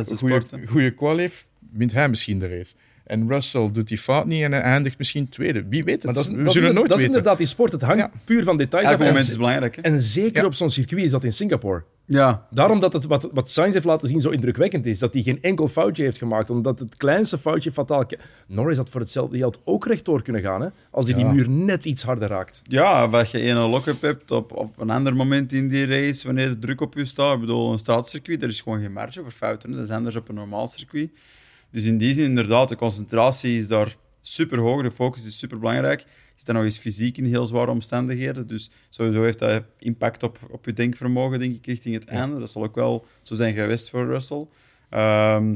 [0.67, 2.73] goede, qualif, wint hij misschien de race.
[3.03, 5.63] En Russell doet die fout niet en hij eindigt misschien tweede.
[5.69, 6.03] Wie weet het?
[6.05, 7.17] Maar dat is, we dat zullen het nooit dat is weten.
[7.17, 7.71] inderdaad die sport.
[7.71, 8.11] Het hangt Ja.
[8.23, 8.99] puur van details Elk af.
[9.01, 9.75] En, moment is belangrijk.
[9.75, 9.81] Hè?
[9.81, 10.45] en zeker Ja.
[10.47, 11.83] op zo'n circuit is dat in Singapore.
[12.09, 14.99] Ja, Daarom dat het, wat, wat Sainz heeft laten zien zo indrukwekkend is.
[14.99, 16.49] Dat hij geen enkel foutje heeft gemaakt.
[16.49, 18.05] Omdat het kleinste foutje fataal...
[18.47, 20.61] Norris had voor hetzelfde geld ook rechtdoor kunnen gaan.
[20.61, 20.67] Hè?
[20.91, 21.23] Als hij Ja.
[21.23, 22.61] die muur net iets harder raakt.
[22.63, 26.25] ja of als je een lock-up hebt op, op een ander moment in die race,
[26.25, 27.33] wanneer de druk op je staat.
[27.33, 29.69] Ik bedoel, een straatcircuit, er is gewoon geen marge voor fouten.
[29.69, 29.75] hè.
[29.75, 31.09] Dat is anders op een normaal circuit.
[31.71, 34.81] Dus in die zin, inderdaad, de concentratie is daar super hoog.
[34.81, 35.99] De focus is super belangrijk.
[35.99, 38.47] Je zit dan nog eens fysiek in heel zware omstandigheden.
[38.47, 42.39] Dus sowieso heeft dat impact op, op je denkvermogen, denk ik, richting het einde.
[42.39, 44.47] Dat zal ook wel zo zijn geweest voor Russell.
[44.89, 45.55] Ehm,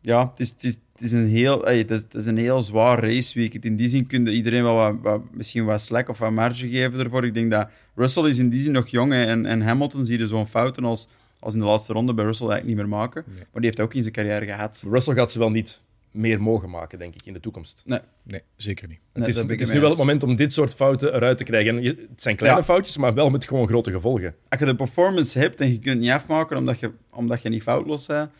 [0.00, 2.62] ja, het is, het is, het is een heel, het is, het is een heel
[2.62, 3.64] zwaar raceweekend.
[3.64, 6.68] In die zin kun je iedereen wel wat, wat, misschien wat slack of wat marge
[6.68, 7.24] geven ervoor.
[7.24, 10.18] Ik denk dat Russell is in die zin nog jong hè, en, en Hamilton zie
[10.18, 13.24] je zo'n fouten als, als in de laatste ronde bij Russell eigenlijk niet meer maken.
[13.26, 14.84] Maar die heeft ook in zijn carrière gehad.
[14.90, 15.80] Russell gaat ze wel niet
[16.16, 17.82] meer mogen maken, denk ik, in de toekomst.
[17.86, 18.98] Nee, Nee, zeker niet.
[19.12, 21.44] nee, het is, het is nu wel het moment om dit soort fouten eruit te
[21.44, 21.76] krijgen.
[21.76, 22.64] En je- het zijn kleine Ja.
[22.64, 24.34] foutjes, maar wel met gewoon grote gevolgen.
[24.48, 27.48] Als je de performance hebt en je kunt het niet afmaken omdat je, omdat je
[27.48, 28.30] niet foutloos bent,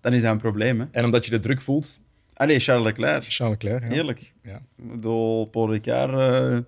[0.00, 0.80] dan is dat een probleem.
[0.80, 0.86] Hè?
[0.90, 2.00] En omdat je de druk voelt.
[2.34, 3.24] Allee, Charles Leclerc.
[3.28, 3.88] Charles Leclerc, ja.
[3.94, 4.32] Heerlijk.
[4.42, 4.62] Ja.
[4.76, 6.58] Bedoel, Paul Ricard eh,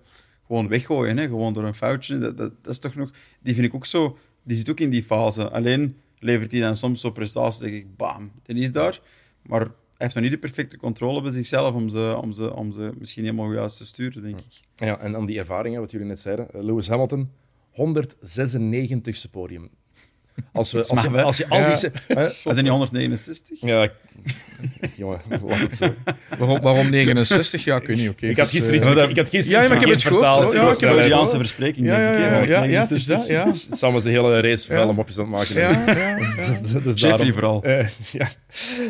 [0.47, 1.27] gewoon weggooien, hè?
[1.27, 2.19] gewoon door een foutje.
[2.19, 3.11] Dat, dat, dat is toch nog...
[3.41, 4.19] Die vind ik ook zo...
[4.43, 5.51] Die zit ook in die fase.
[5.51, 9.01] Alleen levert hij dan soms zo prestaties, denk ik, bam, die is daar.
[9.43, 9.67] Maar
[9.99, 13.25] heeft nog niet de perfecte controle bij zichzelf om ze, om ze, om ze misschien
[13.25, 14.61] helemaal juist te sturen, denk ik.
[14.77, 16.51] Ja, en aan die ervaringen, wat jullie net zeiden.
[16.51, 17.31] eh, Lewis Hamilton,
[17.73, 19.69] 196ste podium.
[20.53, 21.73] Als, we, als, je, als je al Ja.
[21.75, 21.91] die...
[22.17, 23.61] Was hij niet 169?
[23.61, 23.93] Ja, ik-
[24.97, 25.95] jongen, laat het zo.
[26.39, 27.65] Waarom, waarom 69?
[27.65, 28.09] Ja, ik weet niet.
[28.09, 28.27] oké.
[28.27, 30.13] Ik had Dus, gisteren eh, iets, ik had gisteren Ja, maar ik heb iets het
[30.13, 30.53] vertaald.
[30.53, 32.49] ja, ik heb het verspreking, Ja, denk ja, ik.
[32.49, 32.97] ja, ja, ja, het 169.
[32.97, 33.77] is dat, ja.
[33.77, 34.93] Samen zijn hele race vuile Ja.
[34.93, 35.61] mopjes aan het maken.
[35.61, 36.47] Ja, ja, ja.
[36.47, 37.63] Dus, dus Jeffrey daarom- vooral.
[38.13, 38.29] Ja.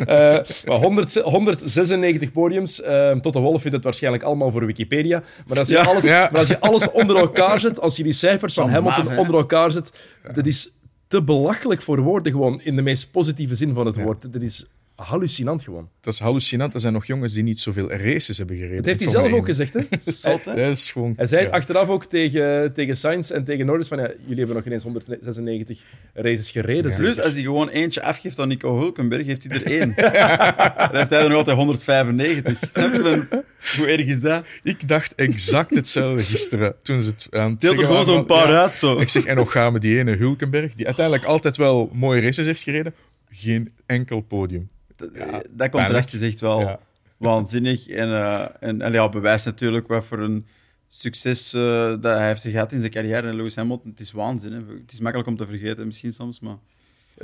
[0.07, 2.83] Eh, maar 100, 196 podiums.
[2.83, 5.23] eh, tot de Wolf vindt het waarschijnlijk allemaal voor Wikipedia.
[5.47, 5.83] Maar als je, Ja.
[5.85, 6.29] alles, Ja.
[6.33, 9.71] maar als je alles onder elkaar zet, als je die cijfers van Hamilton onder elkaar
[9.71, 9.93] zet,
[10.35, 10.71] dat is
[11.09, 14.03] te belachelijk voor woorden gewoon, in de meest positieve zin van het Ja.
[14.05, 14.33] woord.
[14.33, 14.67] Dat is
[14.97, 15.89] hallucinant gewoon.
[16.01, 16.75] Dat is hallucinant.
[16.75, 18.77] Er zijn nog jongens die niet zoveel races hebben gereden.
[18.77, 19.81] Dat heeft hij zelf ook gezegd, hè?
[20.13, 20.55] Zot, hè?
[20.55, 20.69] één.
[20.69, 21.13] Dat is gewoon...
[21.17, 21.51] Hij zei ja.
[21.51, 25.83] achteraf ook tegen, tegen Sainz en tegen Norris van ja, jullie hebben nog ineens 196
[26.15, 26.91] races gereden.
[26.91, 26.97] Ja.
[26.97, 29.95] Plus, als hij gewoon eentje afgeeft aan Nico Hulkenberg, heeft hij er één.
[29.97, 32.59] Dan heeft hij er nog altijd 195.
[32.73, 33.01] Snap je?
[33.03, 33.43] Van,
[33.77, 34.45] Hoe erg is dat?
[34.63, 38.49] Ik dacht exact hetzelfde gisteren toen ze het aan het Deelt er gewoon zo'n paar
[38.49, 38.63] ja.
[38.63, 38.79] uit.
[38.79, 38.99] Zo.
[38.99, 42.47] Ik zeg, en nog gaan we die ene Hulkenberg, die uiteindelijk altijd wel mooie races
[42.47, 42.95] heeft gereden,
[43.31, 44.69] geen enkel podium.
[44.97, 46.79] Dat, Ja, dat contrast is echt wel Ja.
[47.17, 47.89] waanzinnig.
[47.89, 50.47] En, eh en, en ja, bewijst natuurlijk wat voor een
[50.89, 51.61] succes eh,
[52.01, 53.29] dat hij heeft gehad in zijn carrière.
[53.29, 54.53] En Lewis Hamilton, het is waanzin.
[54.53, 54.59] Hè.
[54.59, 56.57] Het is makkelijk om te vergeten misschien soms, maar...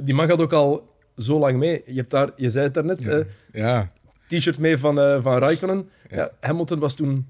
[0.00, 1.82] Die man gaat ook al zo lang mee.
[1.86, 3.18] Je, hebt daar, je zei het daarnet, eh,
[3.52, 3.92] Ja,
[4.28, 5.88] t-shirt mee van, eh van Raikkonen.
[6.10, 6.16] Ja.
[6.16, 6.30] Ja.
[6.40, 7.26] Hamilton was toen,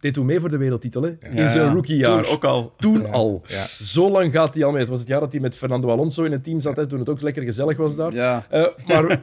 [0.00, 1.08] deed toen mee voor de wereldtitel hè?
[1.20, 1.72] in zijn ja.
[1.72, 2.22] rookiejaar.
[2.22, 2.72] Toen ook al.
[2.76, 3.08] Toen Ja.
[3.08, 3.42] al.
[3.46, 3.66] Ja.
[3.66, 4.80] Zo lang gaat hij al mee.
[4.80, 6.98] Het was het jaar dat hij met Fernando Alonso in het team zat, hè, toen
[6.98, 8.12] het ook lekker gezellig was daar.
[8.14, 8.46] Ja.
[8.50, 9.22] Eh, maar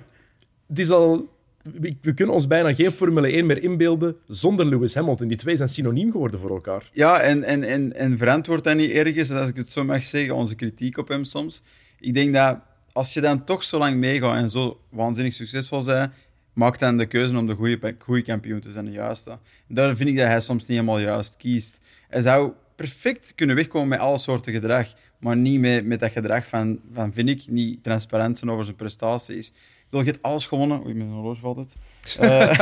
[2.01, 5.28] We, kunnen ons bijna geen Formule 1 meer inbeelden zonder Lewis Hamilton.
[5.28, 6.89] Die twee zijn synoniem geworden voor elkaar.
[6.93, 10.36] Ja, en, en, en, en verantwoord dat niet ergens, als ik het zo mag zeggen,
[10.36, 11.63] onze kritiek op hem soms.
[11.99, 12.59] Ik denk dat
[12.91, 16.11] als je dan toch zo lang meegaat en zo waanzinnig succesvol bent,
[16.53, 19.38] maak dan de keuze om de goede, goede kampioen te zijn, de juiste.
[19.68, 21.80] Daar vind ik dat hij soms niet helemaal juist kiest.
[22.09, 26.47] Hij zou perfect kunnen wegkomen met alle soorten gedrag, maar niet met, met dat gedrag
[26.47, 29.53] van, van, vind ik, niet transparant zijn over zijn prestaties.
[29.95, 30.85] Bedoel, je hebt alles gewonnen.
[30.85, 31.75] Oei, mijn horloge valt het.
[32.19, 32.57] Eh,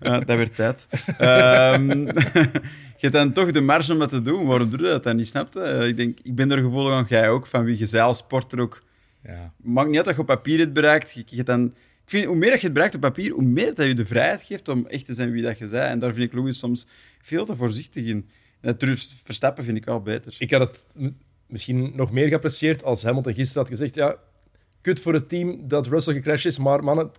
[0.00, 0.88] ja, dat werd tijd.
[1.18, 1.90] Ehm,
[2.98, 4.46] je hebt dan toch de marge om dat te doen.
[4.46, 5.60] Waarom doe je dat dan niet, snap je?
[5.60, 8.18] Eh, ik, denk, ik ben er gevoelig aan, jij ook, van wie je zij als
[8.18, 8.82] sporter ook...
[9.22, 9.52] ja.
[9.56, 11.12] Maakt niet uit dat je op papier het bereikt.
[11.12, 11.64] Je, je dan,
[12.04, 14.06] ik vind, hoe meer dat je het bereikt op papier, hoe meer dat je de
[14.06, 15.90] vrijheid geeft om echt te zijn wie dat je bent.
[15.90, 16.86] En daar vind ik Louis soms
[17.20, 18.28] veel te voorzichtig in.
[18.60, 20.36] En dat durft Verstappen vind ik wel beter.
[20.38, 21.12] Ik had het
[21.46, 24.16] misschien nog meer geapprecieerd als Hamilton gisteren had gezegd: ja,
[24.86, 27.10] kut voor het team dat Russell gecrashed is, maar mannen,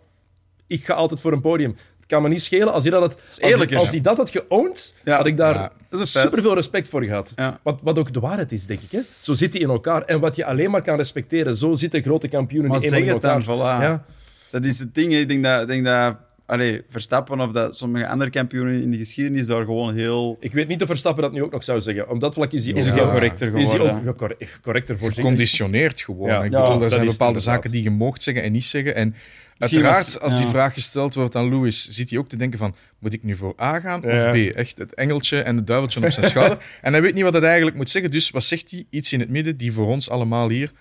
[0.68, 1.76] ik ga altijd voor een podium.
[1.98, 5.16] Het kan me niet schelen als hij dat had, als, hij dat had geowned, Ja.
[5.16, 5.56] had ik daar
[5.90, 7.34] Ja, superveel respect voor gehad.
[7.36, 7.60] Ja.
[7.64, 8.92] Wat, wat ook de waarheid is, denk ik.
[8.92, 9.00] Hè?
[9.22, 10.02] Zo zit hij in elkaar.
[10.02, 13.24] En wat je alleen maar kan respecteren, zo zitten grote kampioenen Maar zeg in het
[13.24, 13.44] elkaar.
[13.44, 14.04] dan, voilà.
[14.52, 15.14] Dat is het ding.
[15.16, 16.16] Ik denk dat, ik denk dat
[16.48, 20.38] allee, Verstappen of dat sommige andere kampioenen in de geschiedenis daar gewoon heel...
[20.40, 22.10] Ik weet niet of Verstappen dat nu ook nog zou zeggen.
[22.10, 24.08] Op dat vlak is hij Is ook, veel correcter is hij geworden.
[24.08, 25.12] ook corre- correcter voor.
[25.12, 26.28] Geconditioneerd gewoon.
[26.30, 26.44] Ja.
[26.44, 28.96] ik Ja, bedoel, er zijn bepaalde zaken die je mocht zeggen en niet zeggen.
[28.96, 29.16] En
[29.58, 33.14] uiteraard, als die vraag gesteld wordt aan Louis, zit hij ook te denken van, moet
[33.14, 34.36] ik nu voor A gaan of B?
[34.56, 36.58] Echt het engeltje en het duiveltje op zijn schouder.
[36.82, 38.12] En hij weet niet wat hij eigenlijk moet zeggen.
[38.12, 38.86] Dus wat zegt hij?
[38.90, 40.72] Iets in het midden die voor ons allemaal hier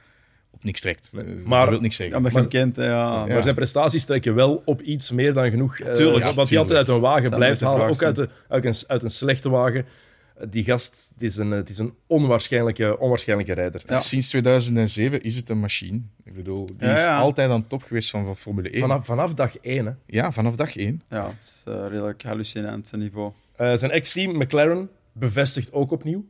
[0.56, 1.12] op niks trekt.
[1.44, 2.48] Maar- dat wil niks zeggen.
[2.48, 3.24] Kent, hè, ja.
[3.26, 3.32] Ja.
[3.34, 5.78] Maar zijn prestaties trekken wel op iets meer dan genoeg.
[5.78, 8.64] eh, Tuurlijk, wat ja, hij altijd uit een wagen blijft halen, ook uit, de, uit,
[8.64, 9.84] een, uit een slechte wagen.
[10.36, 13.82] Eh, Die gast, het is een, het is een onwaarschijnlijke, onwaarschijnlijke rijder.
[13.86, 14.00] Ja.
[14.00, 16.00] Sinds 2007 is het een machine.
[16.24, 17.16] Ik bedoel, die Ja, is ja.
[17.18, 18.80] altijd aan top geweest van, van Formule 1.
[18.80, 19.86] Vanaf, vanaf dag één.
[19.86, 19.92] Hè.
[20.06, 21.02] Ja, vanaf dag 1.
[21.08, 23.32] Ja, het is eh, redelijk hallucinant, zijn niveau.
[23.56, 26.24] Eh, zijn ex-team McLaren bevestigt ook opnieuw.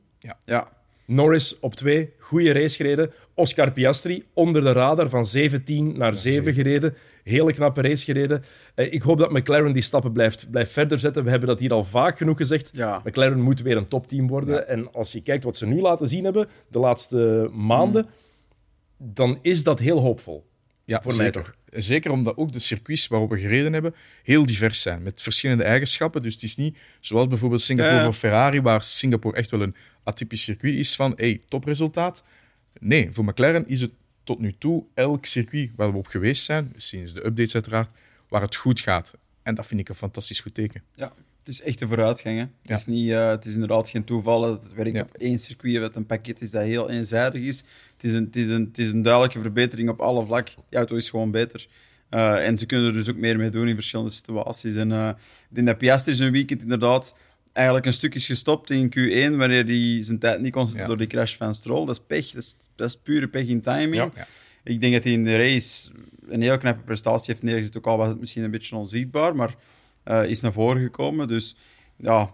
[0.45, 0.68] Ja,
[1.07, 3.13] Norris op twee, goede race gereden.
[3.35, 6.55] Oscar Piastri onder de radar van 17 naar 7 zeven.
[6.55, 6.95] gereden.
[7.23, 8.45] Hele knappe race gereden.
[8.75, 11.25] Eh, ik hoop dat McLaren die stappen blijft, blijft verder zetten.
[11.25, 12.71] We hebben dat hier al vaak genoeg gezegd.
[12.73, 13.01] ja.
[13.05, 14.69] McLaren moet weer een topteam worden.
[14.69, 18.07] En als je kijkt wat ze nu laten zien hebben, de laatste maanden,
[18.99, 20.47] dan is dat heel hoopvol.
[20.85, 21.55] Ja, Voor mij toch.
[21.77, 26.22] Zeker omdat ook de circuits waarop we gereden hebben heel divers zijn, met verschillende eigenschappen.
[26.22, 29.74] Dus het is niet zoals bijvoorbeeld Singapore Ja, voor Ferrari, waar Singapore echt wel een
[30.05, 32.24] atypisch circuit is van hey, topresultaat.
[32.81, 33.91] Nee, voor McLaren is het
[34.24, 37.91] tot nu toe elk circuit waar we op geweest zijn, sinds de updates uiteraard,
[38.29, 39.14] waar het goed gaat.
[39.43, 40.83] En dat vind ik een fantastisch goed teken.
[40.95, 41.12] ja.
[41.47, 42.37] Het is echt een vooruitgang.
[42.39, 42.41] Hè.
[42.43, 42.74] Het, Ja.
[42.77, 45.03] is niet, eh, het is inderdaad geen toeval dat het werkt Ja.
[45.03, 47.64] op één circuit, wat een pakket is dat heel eenzijdig is.
[47.97, 50.55] Het is een, het is een, het is een duidelijke verbetering op alle vlakken.
[50.69, 51.67] Die auto is gewoon beter.
[52.09, 54.75] Eh, en ze kunnen er dus ook meer mee doen in verschillende situaties.
[54.75, 55.09] En eh,
[55.49, 57.15] ik denk dat Piastri zijn weekend inderdaad
[57.53, 60.87] eigenlijk een stuk is gestopt in Q1, wanneer hij zijn tijd niet kon zetten Ja.
[60.89, 61.87] door die crash van Stroll.
[61.87, 62.31] Dat is pech.
[62.31, 63.97] Dat is, dat is pure pech in timing.
[63.97, 64.11] Ja.
[64.15, 64.27] Ja.
[64.65, 65.91] Ik denk dat hij in de race
[66.29, 67.77] een heel knappe prestatie heeft neergezet.
[67.77, 69.55] Ook al was het misschien een beetje onzichtbaar, maar
[70.03, 71.29] eh, is naar voren gekomen.
[71.29, 71.57] Dus
[71.97, 72.33] ja,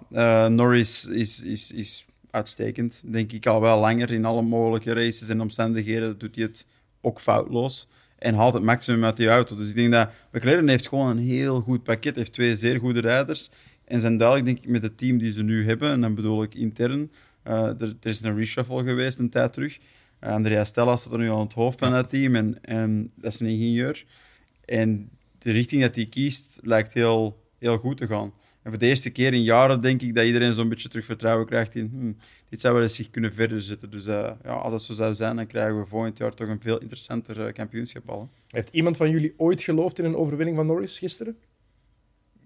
[0.49, 3.03] Norris is, is, is uitstekend.
[3.05, 6.67] Denk ik al wel langer in alle mogelijke races en omstandigheden doet hij het
[7.01, 7.89] ook foutloos.
[8.19, 9.57] En haalt het maximum uit die auto.
[9.57, 12.17] Dus ik denk dat McLaren heeft gewoon een heel goed pakket.
[12.17, 13.51] heeft twee zeer goede rijders.
[13.85, 15.91] En zijn duidelijk, denk ik, met het team die ze nu hebben.
[15.91, 17.11] En dan bedoel ik intern.
[17.47, 19.79] Uh, er, er, is een reshuffle geweest een tijd terug.
[20.21, 22.35] Uh, Andrea Stella staat er nu aan het hoofd van dat team.
[22.35, 24.05] En, en dat is een ingenieur.
[24.65, 28.33] En de richting dat hij kiest lijkt heel, heel goed te gaan.
[28.63, 31.47] En voor de eerste keer in jaren denk ik dat iedereen zo'n beetje terug vertrouwen
[31.47, 32.17] krijgt in hmm,
[32.49, 33.91] dit zou wel eens zich kunnen verder zetten.
[33.91, 36.61] Dus uh, ja, als dat zo zou zijn, dan krijgen we volgend jaar toch een
[36.61, 38.31] veel interessanter uh, kampioenschap al.
[38.49, 41.37] Heeft iemand van jullie ooit geloofd in een overwinning van Norris gisteren?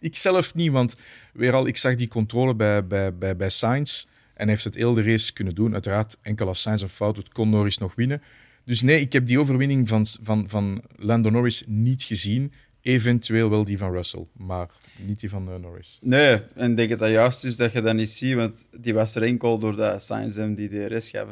[0.00, 0.96] Ik zelf niet, want
[1.32, 4.94] weer al, ik zag die controle bij, bij, bij, bij Sainz en heeft het heel
[4.94, 5.72] de race kunnen doen.
[5.72, 8.22] Uiteraard, enkel als Sainz een fout doet, kon Norris nog winnen.
[8.64, 12.52] Dus nee, ik heb die overwinning van, van, van Lando Norris niet gezien.
[12.80, 14.68] Eventueel wel die van Russell, maar
[15.06, 15.98] niet die van uh, Norris.
[16.00, 18.94] Nee, en ik denk dat dat juist is dat je dat niet ziet, want die
[18.94, 21.26] was er enkel doordat Sainz hem die DRS gaf.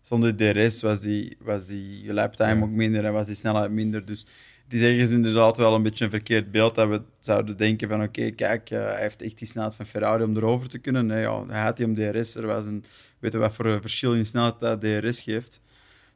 [0.00, 2.62] Zonder DRS was die, was die laptime ja.
[2.62, 4.04] ook minder en was die snelheid minder.
[4.04, 4.26] Dus
[4.68, 8.02] die zeggen is inderdaad wel een beetje een verkeerd beeld dat we zouden denken van
[8.02, 11.06] oké, kijk, uh, hij heeft echt die snelheid van Ferrari om erover te kunnen.
[11.06, 12.34] Nee, ja, hij had die om DRS.
[12.34, 12.84] Er was een,
[13.18, 15.60] weet je wat voor verschil in snelheid dat DRS geeft.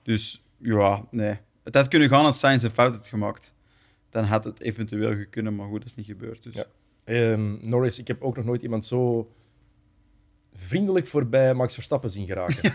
[0.02, 1.38] Dus ja, nee.
[1.64, 3.54] Het had kunnen gaan als Sainz een fout had gemaakt.
[4.10, 6.42] Dan had het eventueel kunnen, maar goed, dat is niet gebeurd.
[6.42, 6.54] Dus.
[6.54, 6.64] Ja.
[7.04, 9.30] Um, Norris, ik heb ook nog nooit iemand zo
[10.54, 12.72] vriendelijk voorbij Max Verstappen zien geraken.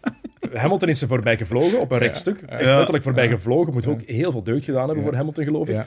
[0.52, 2.40] Hamilton is er voorbij gevlogen op een rechtstuk.
[2.40, 2.46] Ja.
[2.46, 3.72] Echt letterlijk voorbij gevlogen.
[3.72, 5.86] Moet ook heel veel deugd gedaan hebben voor Hamilton, geloof ik.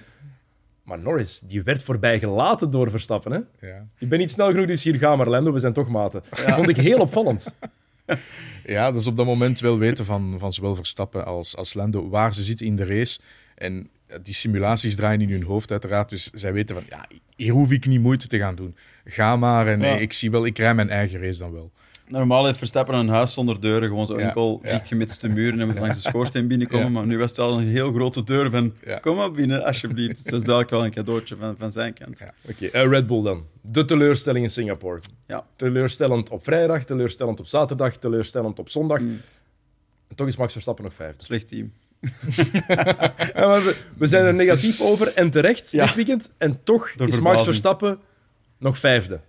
[0.84, 3.32] Maar Norris, die werd voorbij gelaten door Verstappen.
[3.32, 3.68] Hè?
[3.68, 3.88] Ja.
[3.98, 5.54] Ik ben niet snel genoeg, dus hier gaan maar, Lando.
[5.54, 6.24] We zijn toch maten.
[6.30, 7.56] Dat vond ik heel opvallend.
[8.66, 12.10] Ja, dat is op dat moment wel weten van, van zowel Verstappen als, als Lando
[12.10, 13.20] waar ze zitten in de race.
[13.55, 13.89] En
[14.24, 16.10] die simulaties draaien in hun hoofd uiteraard.
[16.10, 18.76] Dus zij weten van, ja, hier hoef ik niet moeite te gaan doen.
[19.05, 21.72] Ga maar en ik zie wel, ik rij mijn eigen race dan wel.
[22.08, 24.72] Normaal heeft Verstappen een huis zonder deuren, gewoon zo enkel ja.
[24.72, 26.91] dichtgemitste muren en moet langs de schoorsteen binnenkomen.
[26.91, 30.16] Maar nu was het wel een heel grote deur van, kom maar binnen alsjeblieft.
[30.16, 32.22] Dus dat is duidelijk wel een cadeautje van, van zijn kant.
[32.22, 32.86] Oké, okay.
[32.86, 33.45] uh, Red Bull dan.
[33.62, 34.99] De teleurstelling in Singapore.
[35.28, 35.45] Ja.
[35.55, 38.99] Teleurstellend op vrijdag, teleurstellend op zaterdag, teleurstellend op zondag.
[38.99, 39.22] Mm.
[40.08, 41.24] En toch is Max Verstappen nog vijfde.
[41.24, 41.74] Slecht team.
[41.99, 46.32] we, we, zijn er negatief over en terecht dit weekend.
[46.38, 47.99] En toch is Max Verstappen
[48.58, 49.20] nog vijfde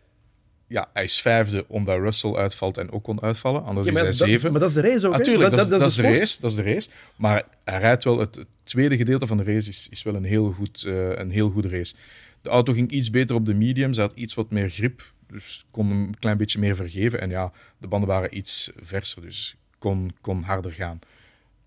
[0.68, 3.64] ja, hij is vijfde omdat Russell uitvalt en ook kon uitvallen.
[3.64, 4.50] Anders is hij zeven.
[4.50, 6.62] Maar dat is de race ook, Natuurlijk, dat, dat, is de race, dat is de
[6.62, 6.90] race.
[7.16, 8.18] Maar hij rijdt wel...
[8.18, 11.50] Het, tweede gedeelte van de race is, is wel een heel, goed, uh, een heel
[11.50, 11.94] goede race.
[12.42, 13.92] De auto ging iets beter op de medium.
[13.92, 15.12] Ze had iets wat meer grip.
[15.28, 17.20] Dus kon een klein beetje meer vergeven.
[17.20, 19.22] En ja, de banden waren iets verser.
[19.22, 20.98] Dus kon, kon harder gaan.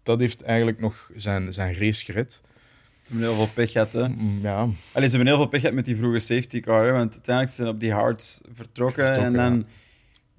[0.04, 2.42] Dat heeft eigenlijk nog zijn, zijn race gered
[3.12, 3.94] hebben heel veel pech gehad.
[3.94, 4.10] Hè?
[4.10, 4.68] Mm, ja.
[4.92, 6.86] Allee, ze hebben heel veel pech gehad met die vroege safety car.
[6.86, 6.92] Hè?
[6.92, 9.16] Want uiteindelijk zijn ze op die hards vertrokken.
[9.16, 9.66] en dan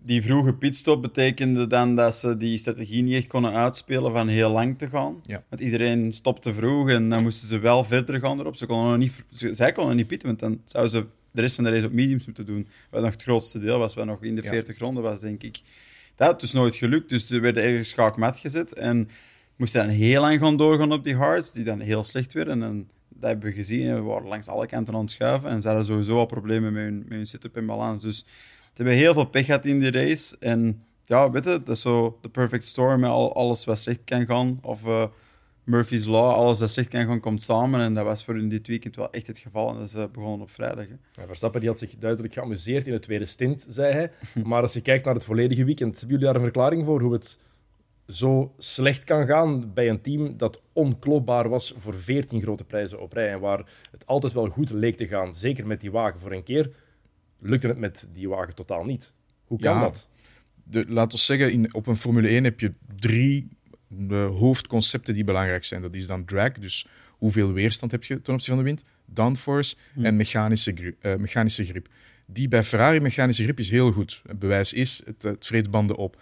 [0.04, 4.50] die vroege pitstop betekende dan dat ze die strategie niet echt konden uitspelen van heel
[4.50, 5.20] lang te gaan.
[5.22, 5.42] Ja.
[5.48, 8.56] Want iedereen stopte vroeg en dan moesten ze wel verder gaan erop.
[8.56, 11.64] Ze konden nog niet, zij konden niet pitten, want dan zouden ze de rest van
[11.64, 12.68] de race op mediums moeten doen.
[12.90, 15.60] Wat nog het grootste deel was, wat nog in de 40 ronden was, denk ik.
[16.16, 18.72] Dat had dus nooit gelukt, dus ze werden ergens schaakmat gezet.
[18.74, 19.08] En
[19.56, 22.62] moesten dan heel lang gaan doorgaan op die hards, die dan heel slecht werden.
[22.62, 23.94] En dat hebben we gezien.
[23.94, 25.50] We waren langs alle kanten aan het schuiven.
[25.50, 28.02] En ze hadden sowieso al problemen met hun, met hun setup en balans.
[28.02, 28.24] Dus ze
[28.74, 30.36] hebben heel veel pech gehad in die race.
[30.40, 33.00] En ja, weet je, dat is zo de perfect storm.
[33.00, 34.58] Met al, alles wat slecht kan gaan.
[34.62, 35.04] Of uh,
[35.64, 37.80] Murphy's Law, alles dat slecht kan gaan, komt samen.
[37.80, 39.68] En dat was voor hun dit weekend wel echt het geval.
[39.68, 40.86] En dat is uh, begonnen op vrijdag.
[40.88, 41.26] Hè.
[41.26, 44.10] Verstappen die had zich duidelijk geamuseerd in het tweede stint, zei hij.
[44.44, 47.12] maar als je kijkt naar het volledige weekend, hebben jullie daar een verklaring voor hoe
[47.12, 47.38] het
[48.12, 53.12] zo slecht kan gaan bij een team dat onklopbaar was voor 14 grote prijzen op
[53.12, 53.30] rij.
[53.30, 56.42] En waar het altijd wel goed leek te gaan, zeker met die wagen voor een
[56.42, 56.70] keer,
[57.38, 59.12] lukte het met die wagen totaal niet.
[59.44, 60.08] Hoe kan dat?
[60.64, 63.48] De, laten we zeggen, in, op een Formule 1 heb je drie
[63.98, 65.82] uh, hoofdconcepten die belangrijk zijn.
[65.82, 69.76] Dat is dan drag, dus hoeveel weerstand heb je ten opzichte van de wind, downforce
[69.94, 70.04] hmm.
[70.04, 71.88] en mechanische, uh, mechanische grip.
[72.26, 74.22] Die bij Ferrari mechanische grip is heel goed.
[74.26, 76.20] Het bewijs is, het, het vreet banden op.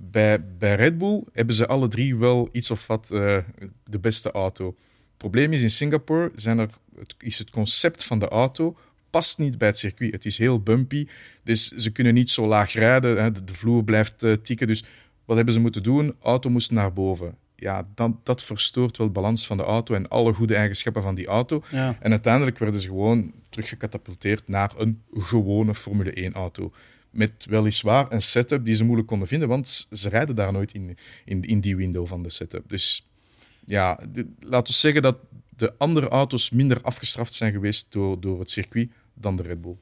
[0.00, 3.36] Bij, bij Red Bull hebben ze alle drie wel iets of wat uh,
[3.84, 4.66] de beste auto.
[4.66, 6.68] Het probleem is in Singapore zijn er,
[6.98, 8.76] het, is het concept van de auto
[9.10, 10.12] past niet bij het circuit.
[10.12, 11.06] Het is heel bumpy,
[11.42, 13.22] dus ze kunnen niet zo laag rijden.
[13.22, 14.66] Hè, de, de, vloer blijft uh, tikken.
[14.66, 14.84] Dus
[15.24, 16.06] wat hebben ze moeten doen?
[16.06, 17.36] De auto moest naar boven.
[17.54, 21.14] Ja, dat, dat verstoort wel de balans van de auto en alle goede eigenschappen van
[21.14, 21.62] die auto.
[21.70, 21.96] Ja.
[22.00, 26.72] En uiteindelijk werden ze gewoon teruggecatapulteerd naar een gewone Formule 1-auto
[27.10, 30.96] met weliswaar een setup die ze moeilijk konden vinden, want ze rijden daar nooit in,
[31.24, 32.68] in, in die window van de setup.
[32.68, 33.06] Dus
[33.66, 33.98] ja,
[34.40, 35.16] laten we zeggen dat
[35.56, 39.76] de andere auto's minder afgestraft zijn geweest door, door het circuit dan de Red Bull.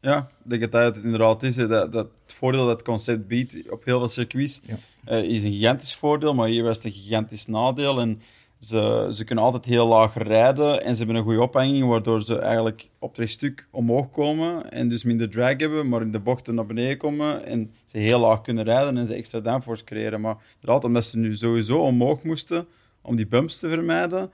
[0.00, 1.54] Ja, ik denk dat het inderdaad is.
[1.54, 4.78] Dat, dat het voordeel dat het concept biedt op heel veel circuits Ja.
[5.04, 8.00] eh, is een gigantisch voordeel, maar hier was het een gigantisch nadeel.
[8.00, 8.20] En
[8.60, 12.38] ze, ze kunnen altijd heel laag rijden en ze hebben een goede ophanging, waardoor ze
[12.38, 16.54] eigenlijk op het rechtstuk omhoog komen en dus minder drag hebben, maar in de bochten
[16.54, 20.20] naar beneden komen en ze heel laag kunnen rijden en ze extra downforce creëren.
[20.20, 22.66] Maar inderdaad, omdat ze nu sowieso omhoog moesten
[23.00, 24.30] om die bumps te vermijden,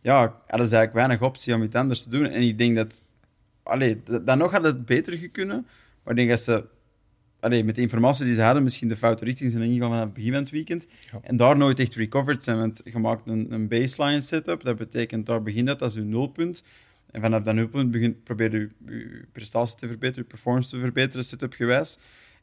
[0.00, 2.26] ja, hadden ze eigenlijk weinig optie om iets anders te doen.
[2.26, 3.02] En ik denk dat
[3.68, 5.66] Allee, dan nog had het beter gekunnen.
[6.02, 6.64] Maar ik denk dat ze
[7.40, 10.14] allee, met de informatie die ze hadden, misschien de foute richting zijn ingegaan vanaf het
[10.14, 10.86] begin van het weekend.
[11.12, 11.18] Ja.
[11.22, 12.58] En daar nooit echt recovered zijn.
[12.58, 14.64] Want je maakt een, een baseline setup.
[14.64, 16.64] Dat betekent, daar begint dat als je nulpunt.
[17.10, 21.24] En vanaf dat nulpunt begint, probeer je je prestatie te verbeteren, je performance te verbeteren,
[21.24, 21.98] setup gewijs.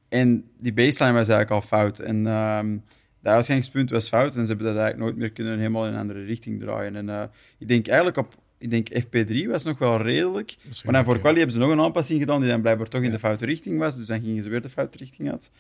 [0.10, 2.00] En die baseline was eigenlijk al fout.
[2.00, 2.78] En ehm
[3.26, 4.36] dat uitgangspunt was fout.
[4.36, 6.96] En ze hebben dat eigenlijk nooit meer kunnen helemaal in een andere richting draaien.
[6.96, 7.24] En eh,
[7.58, 8.34] ik denk eigenlijk op...
[8.66, 10.56] Ik denk FP3 was nog wel redelijk.
[10.84, 13.12] Maar dan voor quali hebben ze nog een aanpassing gedaan die dan blijkbaar toch in
[13.12, 13.96] de foute richting was.
[13.96, 15.52] Dus dan gingen ze weer de foute richting uit.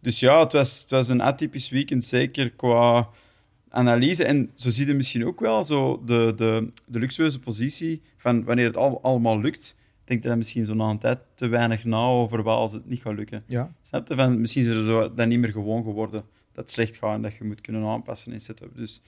[0.00, 3.08] Dus ja, het was, het was een atypisch weekend, zeker qua
[3.68, 4.24] analyse.
[4.24, 8.66] En zo zie je misschien ook wel zo de, de, de luxueuze positie van wanneer
[8.66, 9.74] het al, allemaal lukt.
[10.00, 12.72] Ik denk dat er misschien zo na een tijd te weinig na over wat als
[12.72, 13.44] het niet gaat lukken.
[13.46, 14.14] Ja, Snap je?
[14.14, 17.22] Van, misschien is er zo dan niet meer gewoon geworden dat het slecht gaat en
[17.22, 18.76] dat je moet kunnen aanpassen in setup.
[18.76, 19.00] Dus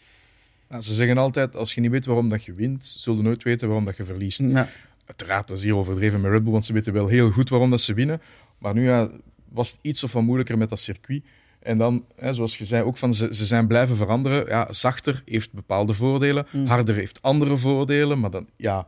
[0.74, 3.42] Ja, ze zeggen altijd, als je niet weet waarom dat je wint, zul je nooit
[3.42, 4.40] weten waarom dat je verliest.
[4.40, 4.68] ja,
[5.06, 7.70] Uiteraard, dat is hier overdreven met Red Bull, want ze weten wel heel goed waarom
[7.70, 8.20] dat ze winnen.
[8.58, 9.10] Maar nu ja,
[9.48, 11.22] was het iets of wat moeilijker met dat circuit.
[11.58, 14.46] En dan, hè, zoals je zei, ook van ze, ze zijn blijven veranderen.
[14.46, 18.20] Ja, zachter heeft bepaalde voordelen, harder heeft andere voordelen.
[18.20, 18.86] Maar dan, ja,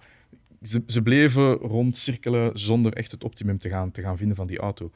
[0.63, 4.59] ze, ze bleven rondcirkelen zonder echt het optimum te gaan, te gaan vinden van die
[4.59, 4.91] auto.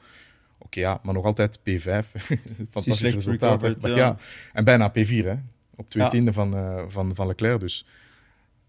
[0.57, 1.83] Oké, ja, maar nog altijd P5.
[2.71, 3.61] Fantastisch resultaat.
[3.61, 4.17] recovered, ja.
[4.53, 5.35] En bijna P4, hè.
[5.75, 6.09] Op twee Ja.
[6.09, 7.59] tienden van, eh, van, van Leclerc.
[7.59, 7.85] Dus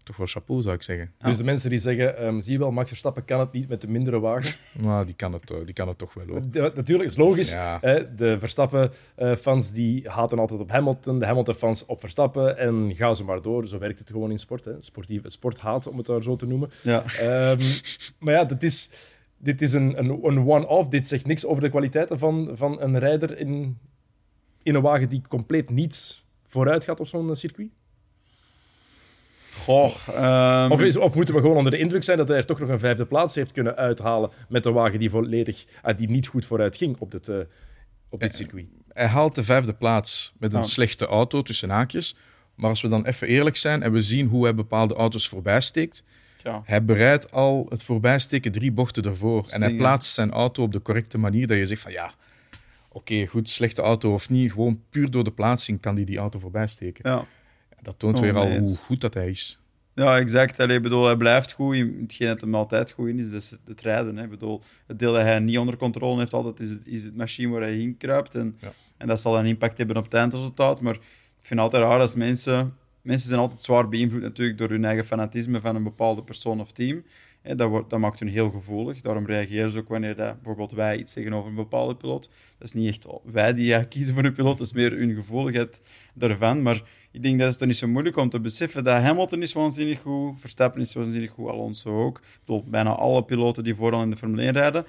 [0.03, 1.11] toch wel chapeau, zou ik zeggen.
[1.17, 3.81] Dus de mensen die zeggen, ehm, zie je wel, Max Verstappen kan het niet met
[3.81, 4.55] de mindere wagen.
[4.81, 6.41] Maar die kan het, eh, die kan het toch wel, hoor.
[6.51, 7.51] De- natuurlijk, is logisch.
[7.51, 7.77] Ja.
[7.81, 12.57] Hè, de Verstappen-fans die haten altijd op Hamilton, de Hamilton-fans op Verstappen.
[12.57, 13.67] En gaan ze maar door.
[13.67, 14.65] Zo werkt het gewoon in sport.
[14.65, 14.71] Hè.
[14.79, 16.69] Sportief, sporthaat, om het daar zo te noemen.
[16.81, 17.03] ja.
[17.05, 17.59] Ehm,
[18.19, 18.89] maar ja, dit is,
[19.37, 20.89] dit is een, een, een one-off.
[20.89, 23.77] Dit zegt niks over de kwaliteiten van, van een rijder in,
[24.63, 26.22] in een wagen die compleet niet
[26.53, 27.69] vooruit gaat op zo'n circuit.
[29.59, 32.45] Goh, ehm, Of, is, of moeten we gewoon onder de indruk zijn dat hij er
[32.45, 36.09] toch nog een vijfde plaats heeft kunnen uithalen met een wagen die volledig, ah, die
[36.09, 37.37] niet goed vooruit ging op dit, eh,
[38.09, 38.65] op dit circuit?
[38.87, 40.65] Hij haalt de vijfde plaats met een Ja.
[40.65, 42.15] slechte auto tussen haakjes.
[42.55, 46.03] Maar als we dan even eerlijk zijn en we zien hoe hij bepaalde auto's voorbijsteekt,
[46.43, 46.61] ja.
[46.65, 49.47] hij bereidt al het voorbijsteken drie bochten ervoor.
[49.49, 52.11] En hij plaatst zijn auto op de correcte manier dat je zegt van ja,
[52.93, 56.39] oké, goed, slechte auto of niet, gewoon puur door de plaatsing kan hij die auto
[56.39, 57.09] voorbijsteken.
[57.09, 57.25] Ja.
[57.81, 59.59] Dat toont Oh, weer al hoe goed dat hij is.
[59.95, 60.59] Ja, exact.
[60.59, 61.77] Allee, bedoel, hij blijft goed.
[62.01, 64.17] Hetgeen dat hem altijd goed in is, dat is het, rijden.
[64.17, 64.27] Hè.
[64.27, 67.51] Bedoel, het deel dat hij niet onder controle heeft, altijd is het, is het machine
[67.51, 68.35] waar hij in kruipt.
[68.35, 68.71] En, Ja.
[68.97, 70.81] en dat zal een impact hebben op het eindresultaat.
[70.81, 71.01] Maar ik
[71.41, 72.73] vind het altijd raar als mensen...
[73.01, 76.71] Mensen zijn altijd zwaar beïnvloed natuurlijk door hun eigen fanatisme van een bepaalde persoon of
[76.71, 77.03] team.
[77.43, 79.01] Dat, wordt, dat maakt hun heel gevoelig.
[79.01, 82.29] Daarom reageren ze ook wanneer dat, bijvoorbeeld wij iets zeggen over een bepaalde piloot.
[82.57, 85.15] Dat is niet echt wij die ja, kiezen voor een piloot, dat is meer hun
[85.15, 85.81] gevoeligheid
[86.13, 86.61] daarvan.
[86.61, 86.81] Maar
[87.11, 89.99] ik denk dat het toch niet zo moeilijk om te beseffen dat Hamilton is waanzinnig
[89.99, 92.17] goed, Verstappen is waanzinnig goed, Alonso ook.
[92.17, 94.85] Ik bedoel, bijna alle piloten die vooral in de Formule 1 rijden.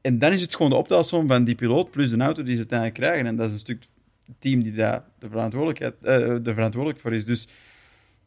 [0.00, 2.58] En dan is het gewoon de optelsom van die piloot plus de auto die ze
[2.58, 3.26] uiteindelijk krijgen.
[3.26, 3.84] En dat is een stuk
[4.38, 7.24] team die daar de, verantwoordelijkheid, eh, de verantwoordelijk voor is.
[7.24, 7.48] Dus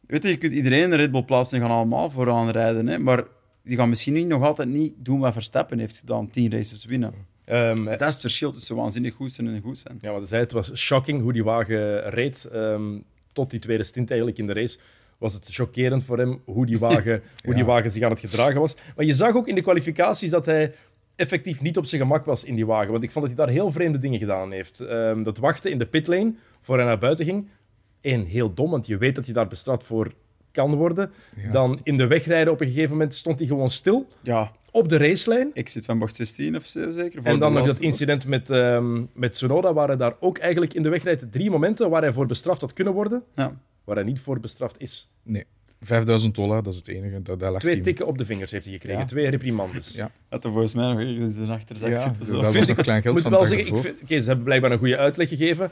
[0.06, 2.86] weet je, je kunt iedereen in Red Bull plaatsen, die gaan allemaal vooraan rijden.
[2.86, 2.98] Hè?
[2.98, 3.24] Maar
[3.66, 7.12] die gaan misschien niet, nog altijd niet doen wat Verstappen heeft gedaan, tien races winnen.
[7.44, 9.98] Ehm, Dat is het verschil tussen waanzinnig goed zijn en goed zijn.
[10.00, 12.44] Ja, wat zei, het was shocking hoe die wagen reed.
[12.52, 12.98] Ehm,
[13.32, 14.78] tot die tweede stint eigenlijk in de race
[15.18, 18.60] was het chockerend voor hem hoe die wagen, hoe die wagen zich aan het gedragen
[18.60, 18.76] was.
[18.96, 20.74] Maar je zag ook in de kwalificaties dat hij
[21.16, 22.90] effectief niet op zijn gemak was in die wagen.
[22.90, 24.80] Want ik vond dat hij daar heel vreemde dingen gedaan heeft.
[24.80, 27.48] Ehm, dat wachten in de pitlane voor hij naar buiten ging.
[28.00, 30.12] Eén, heel dom, want je weet dat je daar bestraft voor
[30.56, 31.10] kan worden.
[31.36, 31.50] Ja.
[31.50, 34.96] Dan in de wegrijden op een gegeven moment stond hij gewoon stil Ja, op de
[34.96, 35.50] racelijn.
[35.52, 37.20] ik zit van bocht 16 of zo zeker.
[37.22, 40.82] En dan nog dat incident met, ehm met Tsunoda, waar hij daar ook eigenlijk in
[40.82, 43.56] de wegrijd drie momenten waar hij voor bestraft had kunnen worden, Ja.
[43.84, 45.10] waar hij niet voor bestraft is.
[45.22, 45.44] Nee,
[45.80, 47.22] 5000 dollar, dat is het enige.
[47.22, 49.06] Daar lag Twee tikken op de vingers heeft hij gekregen, Ja.
[49.06, 49.94] twee reprimandes.
[49.94, 50.10] Ja.
[50.28, 52.24] Dat er volgens mij nog ergens in de achterzak Ja, zitten.
[52.26, 52.32] Zo.
[52.40, 54.72] dat was ik- nog klein geld moet van wel zeggen, ik vind, ze hebben blijkbaar
[54.72, 55.70] een goede uitleg gegeven.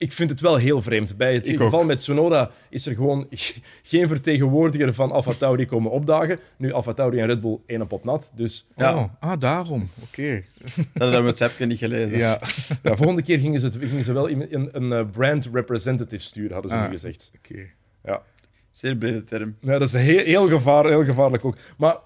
[0.00, 1.16] Ik vind het wel heel vreemd.
[1.16, 1.86] Bij het Ik geval ook.
[1.86, 3.26] met Tsunoda is er gewoon
[3.82, 6.38] geen vertegenwoordiger van AlphaTauri komen opdagen.
[6.56, 8.32] Nu, AlphaTauri en Red Bull één pot nat.
[8.34, 8.94] Dus Ja.
[8.96, 9.90] Oh, ah, daarom.
[10.02, 10.42] Oké.
[10.64, 12.18] Dat hadden dat WhatsAppje niet gelezen.
[12.18, 12.40] Ja,
[12.82, 16.22] ja, volgende keer gingen ze, het, gingen ze wel een, een, een eh, brand representative
[16.22, 16.84] sturen, hadden ze Ah.
[16.84, 17.30] nu gezegd.
[17.36, 17.60] oké.
[18.04, 18.22] Ja.
[18.70, 19.56] Zeer brede term.
[19.60, 21.56] Ja, dat is heel, heel, gevaar, heel gevaarlijk ook.
[21.76, 21.96] Maar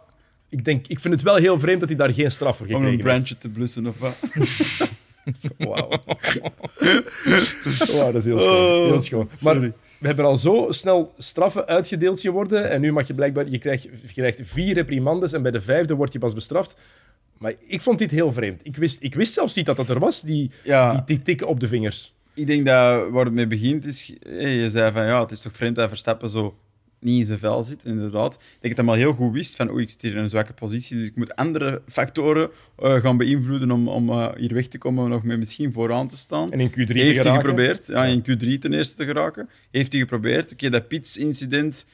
[0.49, 2.73] ik, denk, ik vind het wel heel vreemd dat hij daar geen straf voor Om
[2.73, 3.15] een gekregen heeft.
[3.15, 4.17] brandje te blussen of wat.
[5.59, 5.89] Wauw.
[7.93, 8.87] Wauw, dat is heel schoon.
[8.87, 9.29] Heel schoon.
[9.41, 9.73] Maar we
[10.07, 12.71] hebben al zo snel straffen uitgedeeld geworden.
[12.71, 13.49] En nu mag je blijkbaar...
[13.49, 16.77] Je krijgt, je krijgt vier reprimandes en bij de vijfde word je pas bestraft.
[17.39, 18.61] Maar ik vond dit heel vreemd.
[18.65, 20.93] Ik wist, ik wist zelfs niet dat dat er was, die, Ja.
[20.93, 22.15] die, die tikken op de vingers.
[22.35, 24.13] Ik denk dat waar het mee begint is...
[24.29, 26.55] Je zei van, ja, het is toch vreemd dat Verstappen zo
[27.05, 28.35] niet in zijn vel zit, inderdaad.
[28.35, 30.29] Ik denk dat hij maar heel goed wist van, oei, ik zit hier in een
[30.29, 34.67] zwakke positie, dus ik moet andere factoren eh, gaan beïnvloeden om, om eh, hier weg
[34.67, 36.53] te komen, nog met misschien vooraan te staan.
[36.53, 37.35] En in Q3 te Heeft hij geraken.
[37.35, 39.49] geprobeerd, ja, in Q3 ten eerste te geraken.
[39.71, 40.53] Heeft hij geprobeerd.
[40.53, 41.87] Oké, dat Pits-incident...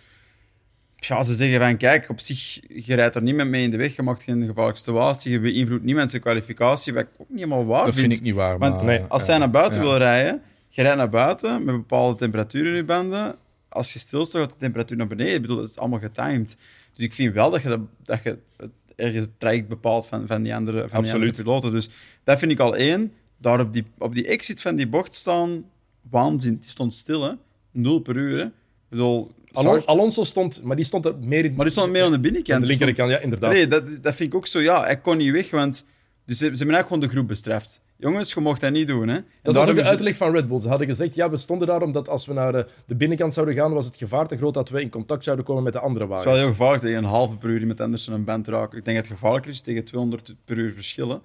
[0.97, 3.97] Ja, ze zeggen van, kijk, op zich, je rijdt er niemand mee in de weg,
[3.97, 7.65] je maakt geen gevaarlijke situatie, je beïnvloedt niemand zijn kwalificatie, wat ik ook niet helemaal
[7.65, 8.59] waar Dat vind ik niet waar.
[8.59, 9.87] Want maar, nee, als ja, zij naar buiten ja.
[9.87, 13.37] wil rijden, je rijdt naar buiten met bepaalde temperaturen in je banden.
[13.71, 15.35] Als je stilstaat, gaat de temperatuur naar beneden.
[15.35, 16.57] Ik bedoel, dat is allemaal getimed.
[16.95, 20.27] Dus ik vind wel dat je, dat, dat je het ergens het traject bepaalt van,
[20.27, 21.37] van, die andere, van die andere Absoluut.
[21.37, 21.73] piloten.
[21.73, 21.89] Dus
[22.25, 23.13] dat vind ik al één.
[23.39, 25.65] Daar op die, op die exit van die bocht staan,
[26.11, 26.57] waanzin.
[26.61, 27.33] Die stond stil, hè.
[27.71, 28.45] Nul per uur, hè.
[28.45, 28.53] Ik
[28.89, 29.31] bedoel...
[29.53, 32.15] Alon- Alonso stond, maar die stond er meer in, maar die stond meer aan de
[32.17, 32.61] aan binnenkant.
[32.61, 33.11] de linkerkant.
[33.11, 33.53] Ja, inderdaad.
[33.53, 34.61] Nee, dat, dat vind ik ook zo.
[34.61, 35.85] Ja, hij kon niet weg, want...
[36.25, 37.81] Dus ze, ze hebben eigenlijk gewoon de groep bestraft.
[38.01, 39.15] Jongens, je mocht dat niet doen, hè.
[39.17, 40.61] En Dat was ook de uitleg van Red Bull.
[40.61, 43.73] Ze hadden gezegd, ja, we stonden daar omdat als we naar de binnenkant zouden gaan,
[43.73, 46.13] was het gevaar te groot dat we in contact zouden komen met de andere Het
[46.13, 46.35] is wagens.
[46.35, 48.79] wel heel gevaarlijk tegen een halve per uur iemand anders aan een band raken.
[48.79, 51.23] Ik denk dat het gevaarlijker is tegen 200 per uur verschillen.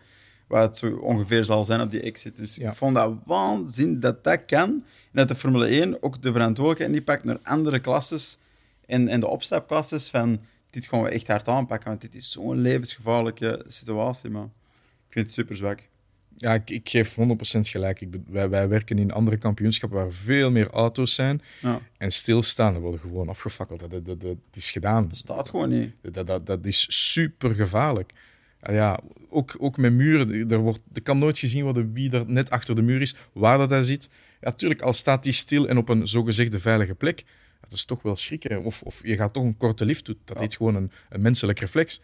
[0.47, 2.35] Wat het zo ongeveer zal zijn op die exit.
[2.35, 2.69] Dus Ja.
[2.69, 4.69] ik vond dat waanzin dat dat kan.
[4.69, 8.37] En dat de Formule 1 ook de verantwoordelijkheid niet pakt naar andere klasses
[8.85, 12.59] en, en de opstapklasses van dit gaan we echt hard aanpakken, want dit is zo'n
[12.61, 14.29] levensgevaarlijke situatie.
[14.29, 14.43] Maar
[15.07, 15.87] ik vind het super zwak.
[16.37, 17.15] Ja, ik, ik geef 100%
[17.59, 18.01] gelijk.
[18.01, 21.41] Ik, wij, wij werken in andere kampioenschappen waar veel meer auto's zijn.
[21.61, 23.79] Ja, En stilstaan, worden gewoon afgefakkeld.
[23.79, 25.07] Dat, dat, dat, dat is gedaan.
[25.07, 25.91] dat staat gewoon niet.
[26.01, 28.11] Dat, dat, dat is super gevaarlijk.
[28.61, 30.49] Ja, ook, ook met muren.
[30.51, 33.57] Er, wordt, er kan nooit gezien worden wie er net achter de muur is, waar
[33.57, 34.09] dat hij zit.
[34.41, 37.23] Ja, tuurlijk, al staat hij stil en op een zogezegde veilige plek,
[37.61, 38.63] dat is toch wel schrikken.
[38.63, 40.17] Of, of je gaat toch een korte lift doen.
[40.25, 42.01] Dat is gewoon een, een menselijk reflex.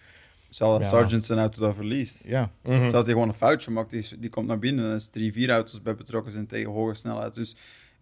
[0.52, 0.86] Zal Ja.
[0.86, 2.24] Sargent zijn auto dat verliest.
[2.28, 2.52] Ja.
[2.64, 5.34] Dat hij gewoon een foutje maakt, die, die komt naar binnen en er is drie,
[5.34, 7.34] vier auto's bij betrokken zijn tegen hoge snelheid.
[7.34, 7.58] Dus ik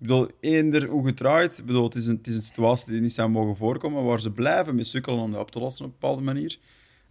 [0.07, 3.13] bedoel, eender hoe gedraaid, ik bedoel, het, is een, het is een situatie die niet
[3.13, 5.97] zou mogen voorkomen, waar ze blijven mee sukkelen om dat op te lossen op een
[5.99, 6.57] bepaalde manier.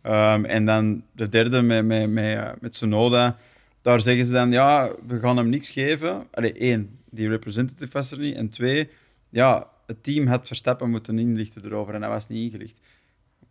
[0.03, 3.36] Ehm, en dan de derde met, met, met, eh, met Sonoda,
[3.82, 6.26] daar zeggen ze dan, ja, we gaan hem niks geven.
[6.30, 8.34] Allee, één, die representative was er niet.
[8.34, 8.89] En twee,
[9.28, 12.80] ja, het team had Verstappen moeten inlichten erover en hij was niet ingelicht.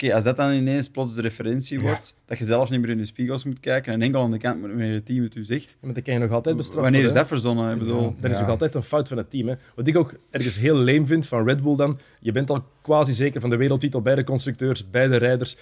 [0.03, 2.97] Oké, als dat dan ineens plots de referentie wordt, dat je zelf niet meer in
[2.97, 5.77] de spiegels moet kijken en enkel aan de kant wanneer het team het u zegt.
[5.81, 7.71] Maar dan kan je nog altijd bestraft Wanneer is dat verzonnen?
[7.71, 9.47] Ik bedoel, Dat is ook altijd een fout van het team.
[9.47, 9.55] Hè.
[9.75, 13.13] Wat ik ook ergens heel leem vind van Red Bull dan, je bent al quasi
[13.13, 15.57] zeker van de wereldtitel bij de constructeurs, bij de rijders.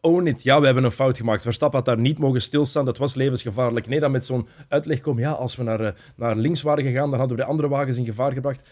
[0.00, 0.42] Own it.
[0.42, 1.42] Ja, we hebben een fout gemaakt.
[1.42, 2.84] Verstappen had daar niet mogen stilstaan.
[2.84, 3.86] Dat was levensgevaarlijk.
[3.86, 5.22] Nee, dan met zo'n uitleg komen.
[5.22, 7.96] Ja, als we naar, eh, naar links waren gegaan, dan hadden we de andere wagens
[7.96, 8.68] in gevaar gebracht.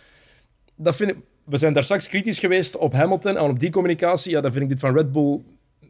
[0.76, 4.30] Dat vind ik, we zijn daar straks kritisch geweest op Hamilton en op die communicatie.
[4.30, 5.40] Ja, dan vind ik dit van Red Bull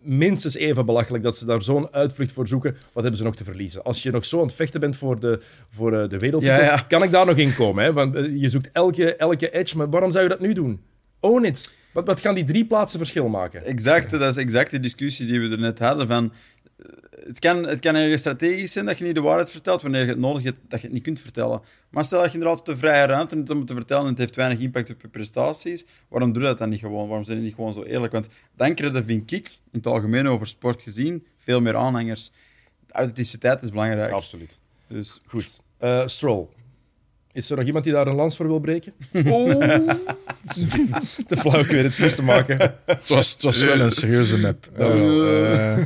[0.02, 2.72] minstens even belachelijk dat ze daar zo'n uitvlucht voor zoeken.
[2.72, 3.82] Wat hebben ze nog te verliezen?
[3.82, 5.40] Als je nog zo aan het vechten bent voor de,
[5.70, 6.84] voor eh, de wereldtitel, Ja, ja.
[6.88, 7.84] kan ik daar nog in komen.
[7.84, 7.92] Hè?
[7.92, 10.82] Want eh, je zoekt elke, elke edge, maar waarom zou je dat nu doen?
[11.20, 11.72] Own it.
[11.92, 13.64] Wat, wat gaan die drie plaatsen verschil maken?
[13.64, 16.06] exact, dat is exact de discussie die we er net hadden.
[16.06, 16.32] Van,
[17.26, 20.08] het, kan, het kan ergens strategisch zijn dat je niet de waarheid vertelt wanneer je
[20.08, 21.62] het nodig hebt dat je het niet kunt vertellen.
[21.90, 24.18] Maar stel dat je inderdaad de vrije ruimte hebt om het te vertellen en het
[24.18, 27.06] heeft weinig impact op je prestaties, waarom doe je dat dan niet gewoon?
[27.06, 28.12] Waarom zijn die niet gewoon zo eerlijk?
[28.12, 32.32] Want dan krijg je, vind ik, in het algemeen over sport gezien, veel meer aanhangers.
[32.90, 34.12] Authenticiteit is belangrijk.
[34.12, 34.58] Absoluut.
[34.88, 35.60] Dus Goed.
[35.78, 36.48] Eh, Stroll.
[37.34, 38.92] Is er nog iemand die daar een lans voor wil breken?
[39.26, 39.48] Oh.
[41.26, 42.74] Te flauw ik weer het quiz te maken.
[42.86, 44.68] het was, het was wel een serieuze map.
[44.76, 45.26] Dat wel.
[45.26, 45.76] Eh,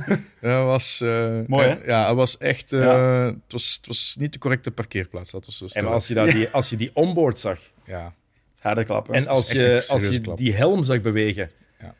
[0.40, 1.00] dat was...
[1.00, 1.74] eh, Mooi, hè?
[1.74, 2.72] eh, Ja, het was echt...
[2.72, 3.24] eh, Ja.
[3.24, 6.32] het, was, het was niet de correcte parkeerplaats, dat was zo En als je, daar
[6.32, 8.12] die, als je die onboard zag Ja,
[8.58, 9.14] harde klappen.
[9.14, 10.36] en als je, als je klap.
[10.38, 11.50] die helm zag bewegen.
[11.80, 11.94] Ja.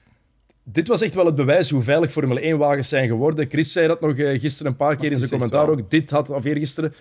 [0.63, 3.49] Dit was echt wel het bewijs hoe veilig Formule 1-wagens zijn geworden.
[3.49, 5.77] Chris zei dat nog eh, gisteren een paar keer in zijn commentaar wel.
[5.79, 5.91] ook.
[5.91, 6.95] Dit had, of eergisteren,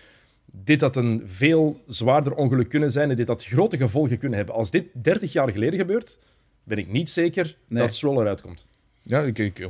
[0.64, 4.56] dit had een veel zwaarder ongeluk kunnen zijn en dit had grote gevolgen kunnen hebben.
[4.56, 6.20] Als dit 30 jaar geleden gebeurt,
[6.64, 7.82] ben ik niet zeker Nee.
[7.84, 8.68] dat Stroll eruit komt.
[9.02, 9.70] ja ik, ik 100%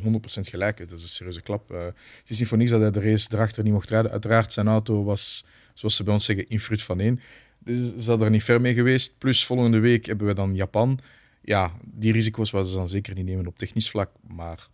[0.49, 0.77] gelijk.
[0.79, 1.71] Het is een serieuze klap.
[1.71, 1.85] Eh,
[2.19, 4.11] het is niet voor niks dat hij de race erachter niet mocht rijden.
[4.11, 7.19] Uiteraard, zijn auto was, zoals ze bij ons zeggen, in fruit van één.
[7.59, 9.17] Dus ze hadden er niet ver mee geweest.
[9.17, 10.99] Plus volgende week hebben we dan Japan.
[11.41, 14.11] Ja, die risico's was ze dan zeker niet nemen op technisch vlak.
[14.27, 14.67] Maar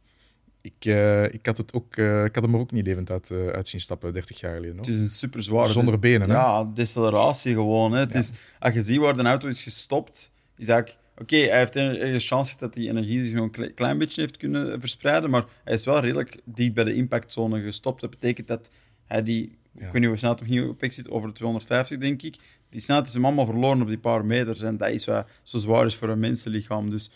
[0.64, 3.32] ik, eh, ik, had, het ook, eh, ik had hem er ook niet levend uit,
[3.32, 4.78] eh, uit zien stappen, 30 jaar geleden.
[4.78, 4.95] Het hoor.
[4.95, 5.68] is een super zware.
[5.68, 6.36] Zonder benen, hè?
[6.36, 7.91] Ja, deceleratie gewoon.
[7.91, 7.99] Hè.
[7.99, 11.01] Het is, als je ziet waar de auto is gestopt, is eigenlijk.
[11.18, 14.80] Oké, hij heeft een chance dat die energie zich nog een klein beetje heeft kunnen
[14.80, 18.01] verspreiden, maar hij is wel redelijk dicht bij de impactzone gestopt.
[18.01, 18.72] Dat betekent dat
[19.05, 22.22] hij die, ik weet niet hoe snel het opnieuw op zit, over de 250 denk
[22.22, 22.38] ik,
[22.70, 25.57] die snelheid is hem allemaal verloren op die paar meters en dat is wat zo
[25.57, 26.89] zwaar is voor een mensenlichaam.
[26.89, 27.11] Dus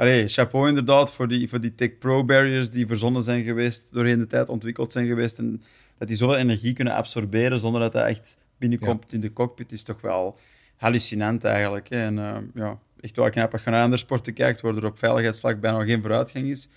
[0.00, 4.18] Allee, chapeau inderdaad voor die, voor die Tech Pro barriers die verzonnen zijn geweest, doorheen
[4.18, 5.38] de tijd ontwikkeld zijn geweest.
[5.38, 5.62] En
[5.98, 9.82] dat die zoveel energie kunnen absorberen zonder dat dat echt binnenkomt in de cockpit, is
[9.82, 10.38] toch wel
[10.76, 11.88] hallucinant eigenlijk.
[11.88, 12.04] Hè.
[12.04, 14.98] En uh, ja, echt wel knap als je naar andere sporten kijkt, waar er op
[14.98, 16.68] veiligheidsvlak bijna geen vooruitgang is.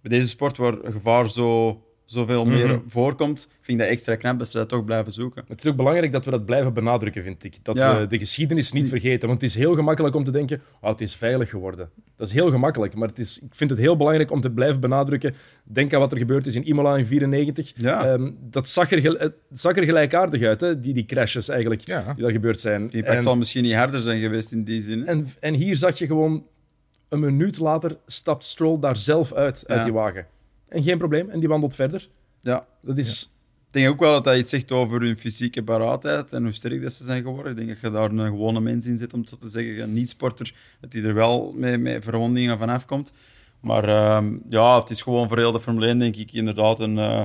[0.00, 2.78] Bij deze sport, waar gevaar zo zoveel meer mhm.
[2.86, 5.44] voorkomt, vind ik dat extra knap dat ze dat toch blijven zoeken.
[5.48, 7.56] Het is ook belangrijk dat we dat blijven benadrukken, vind ik.
[7.62, 9.28] Dat we de geschiedenis niet vergeten.
[9.28, 11.90] Want het is heel gemakkelijk om te denken, oh, het is veilig geworden.
[12.16, 14.80] Dat is heel gemakkelijk, maar het is, ik vind het heel belangrijk om te blijven
[14.80, 15.34] benadrukken.
[15.64, 17.72] Denk aan wat er gebeurd is in Imola in 1994.
[17.76, 18.12] Ja.
[18.12, 20.80] Um, dat zag er, zag er gelijkaardig uit, hè?
[20.80, 22.88] Die, die crashes eigenlijk, die daar gebeurd zijn.
[22.88, 25.06] Die impact zal misschien niet harder zijn geweest in die zin.
[25.06, 26.44] En, en hier zag je gewoon,
[27.08, 30.26] een minuut later stapt Stroll daar zelf uit, uit die wagen.
[30.70, 31.30] En geen probleem.
[31.30, 32.08] En die wandelt verder.
[32.40, 32.66] Ja.
[32.82, 33.34] Dat is...
[33.66, 36.82] Ik denk ook wel dat hij iets zegt over hun fysieke paraatheid en hoe sterk
[36.82, 37.50] dat ze zijn geworden.
[37.50, 40.54] Ik denk dat je daar een gewone mens in zit om te zeggen, een niet-sporter,
[40.80, 43.12] dat hij er wel met, met verwondingen vanaf komt.
[43.60, 46.96] Maar uh, ja, het is gewoon voor heel de Formule 1, denk ik, inderdaad een,
[46.96, 47.24] uh,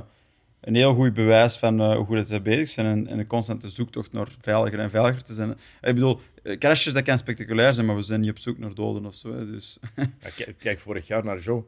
[0.62, 3.70] een heel goed bewijs van uh, hoe goed ze bezig zijn en, en, een constante
[3.70, 5.52] zoektocht naar veiliger en veiliger te zijn.
[5.52, 5.58] Ik
[5.94, 9.16] bedoel, crashes, dat kan spectaculair zijn, maar we zijn niet op zoek naar doden of
[9.16, 9.34] zo.
[9.34, 9.80] Hè, dus.
[9.96, 11.64] ja, kijk vorig jaar naar Joe.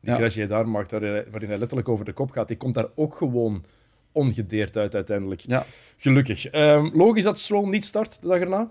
[0.00, 2.74] Die crash die hij daar maakt, waarin hij letterlijk over de kop gaat, die komt
[2.74, 3.64] daar ook gewoon
[4.12, 5.40] ongedeerd uit uiteindelijk.
[5.40, 5.66] Ja.
[5.96, 6.54] Gelukkig.
[6.54, 8.70] Um, logisch dat Stroll niet start de dag erna.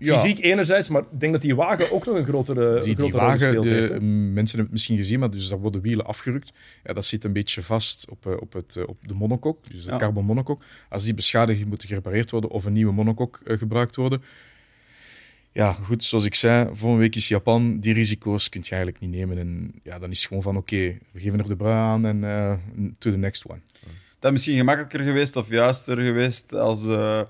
[0.00, 0.18] Ja.
[0.18, 3.20] Fysiek enerzijds, maar ik denk dat die wagen ook nog een grotere, die, grotere die
[3.20, 6.52] wagen, de, heeft, Mensen hebben het misschien gezien, maar dus daar worden wielen afgerukt.
[6.84, 9.84] Ja, dat zit een beetje vast op, eh, op, het, eh, op de monokok, dus
[9.84, 10.62] de carbon monokok.
[10.88, 14.22] Als die beschadigd moet gerepareerd worden of een nieuwe monokok uh, gebruikt worden,
[15.52, 17.80] ja, goed, zoals ik zei, volgende week is Japan.
[17.80, 19.38] Die risico's kun je eigenlijk niet nemen.
[19.38, 22.22] En ja, dan is het gewoon van, oké, we geven er de brui aan en
[22.22, 22.52] uh,
[22.98, 23.60] to the next one.
[24.18, 27.22] Dat is misschien gemakkelijker geweest of juister geweest als uh,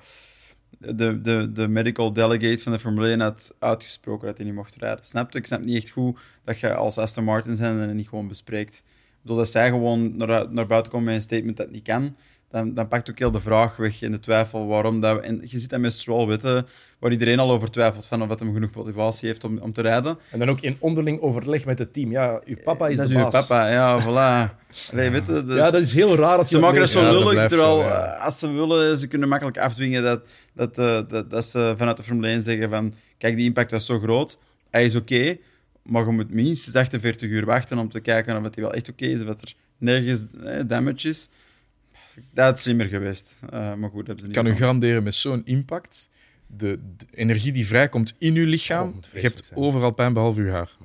[0.79, 4.77] de, de, de medical delegate van de Formule 1 had uitgesproken dat hij niet mocht
[4.77, 5.05] rijden.
[5.05, 8.29] Snap Ik snap niet echt goed dat je als Aston Martin zijn en niet gewoon
[8.29, 8.75] bespreekt.
[8.75, 12.17] Ik bedoel, dat zij gewoon naar, naar buiten komen met een statement dat niet kan
[12.51, 15.01] dan, dan pakt ook heel de vraag weg en de twijfel waarom.
[15.01, 16.67] Dat we, en je zit dan met Stroll, weten,
[16.99, 19.83] waar iedereen al over twijfelt van of dat hem genoeg motivatie heeft om, om te
[19.83, 20.19] rijden.
[20.31, 22.11] En dan ook in onderling overleg met het team.
[22.11, 23.35] Ja, uw papa is dat de is baas.
[23.35, 24.59] uw papa, ja, voilà.
[24.93, 26.37] Allee, weet dus ja, dat is heel raar.
[26.37, 29.59] Dat ze, ze maken dat zo lullig, terwijl eh, als ze willen, ze kunnen makkelijk
[29.59, 30.23] afdwingen dat,
[30.55, 33.87] dat, uh, dat, dat ze vanuit de Formule 1 zeggen van kijk, die impact was
[33.87, 34.39] zo groot,
[34.71, 35.37] hij is oké,
[35.83, 39.05] maar je moet minstens 48 uur wachten om te kijken of hij wel echt oké
[39.05, 41.29] is, of dat er nergens eh, damage is.
[42.33, 43.41] Dat is slimmer geweest.
[43.45, 46.11] Uh, maar goed, hebben ze niet kan u garanderen met zo'n impact,
[46.47, 50.51] de, de, energie die vrijkomt in uw lichaam, oh, je hebt overal pijn behalve uw
[50.51, 50.77] haar.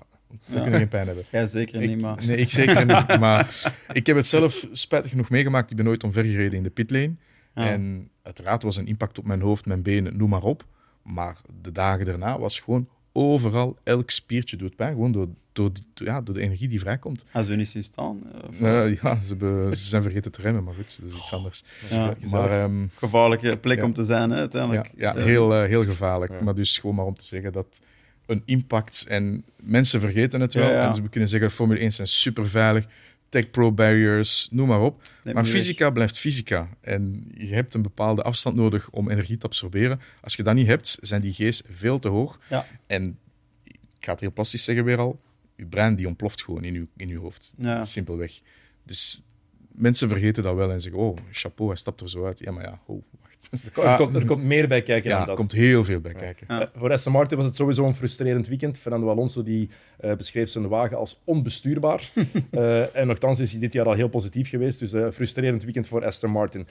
[0.45, 0.61] We ja.
[0.61, 1.23] kunnen geen pijn hebben.
[1.31, 2.25] Jij zeker niet, maar...
[2.25, 3.19] Nee, ik zeker niet.
[3.19, 5.71] Maar ik heb het zelf spijtig genoeg meegemaakt.
[5.71, 7.15] Ik ben nooit omvergereden in de pitlane.
[7.55, 7.69] Ja.
[7.69, 10.65] En uiteraard was een impact op mijn hoofd, mijn benen, noem maar op.
[11.03, 14.93] Maar de dagen daarna was gewoon overal, elk spiertje doet pijn.
[14.93, 17.25] Gewoon door, door, ja, door de energie die vrijkomt.
[17.31, 18.21] Als ze niet zien staan?
[18.61, 19.35] Uh, ja, ze,
[19.69, 21.63] ze, zijn vergeten te remmen, maar goed, dat is iets anders.
[21.89, 24.91] Ja, maar, um, Gevaarlijke plek om te zijn, hè, uiteindelijk.
[24.95, 26.41] Ja, ja heel, uh, heel gevaarlijk.
[26.41, 27.81] Maar dus gewoon maar om te zeggen dat
[28.25, 29.05] een impact...
[29.07, 30.69] En mensen vergeten het wel.
[30.69, 32.85] En ze kunnen zeggen, Formule 1 zijn super veilig.
[33.29, 35.01] Tech Pro barriers, noem maar op.
[35.33, 36.69] maar fysica blijft fysica.
[36.81, 40.01] En je hebt een bepaalde afstand nodig om energie te absorberen.
[40.21, 42.39] Als je dat niet hebt, zijn die G's veel te hoog.
[42.49, 42.65] Ja.
[42.87, 43.17] En
[43.63, 45.19] ik ga het heel plastisch zeggen weer al,
[45.55, 47.53] je brein die ontploft gewoon in je, in je hoofd.
[47.57, 47.83] Ja.
[47.83, 48.41] Simpelweg.
[48.83, 49.23] Dus
[49.71, 52.39] mensen vergeten dat wel en zeggen, oh, chapeau, hij stapt er zo uit.
[52.39, 53.03] Ja, maar ja, oh,
[53.83, 55.35] er, komt, er komt meer bij kijken ja, dan dat.
[55.35, 56.47] er komt heel veel bij kijken.
[56.49, 58.77] Uh, voor Aston Martin was het sowieso een frustrerend weekend.
[58.77, 59.69] Fernando Alonso die,
[60.05, 62.11] uh, beschreef zijn wagen als onbestuurbaar.
[62.51, 64.79] uh, en nogthans is hij dit jaar al heel positief geweest.
[64.79, 66.67] Dus een frustrerend weekend voor Aston Martin.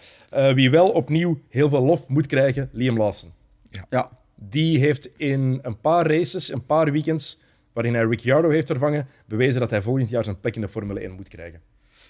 [0.54, 3.32] wie wel opnieuw heel veel lof moet krijgen, Liam Lawson.
[3.70, 3.86] Ja.
[3.90, 4.10] ja.
[4.36, 7.38] Die heeft in een paar races, een paar weekends,
[7.74, 11.00] waarin hij Ricciardo heeft vervangen, bewezen dat hij volgend jaar zijn plek in de Formule
[11.00, 11.60] 1 moet krijgen.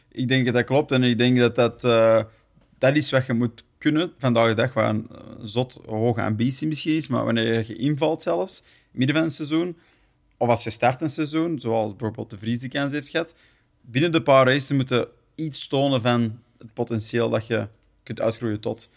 [0.09, 1.81] Ik denk dat dat klopt en ik denk dat dat,
[2.79, 6.69] dat is wat je moet kunnen vandaag de dag, waar een eh, zot hoge ambitie
[6.69, 9.77] misschien is, maar wanneer je invalt zelfs, midden van het seizoen,
[10.37, 13.35] of als je start een seizoen, zoals bijvoorbeeld de Vries die kans heeft gehad,
[13.81, 17.69] binnen de paar races moeten iets tonen van het potentieel dat je
[18.03, 18.89] kunt uitgroeien tot.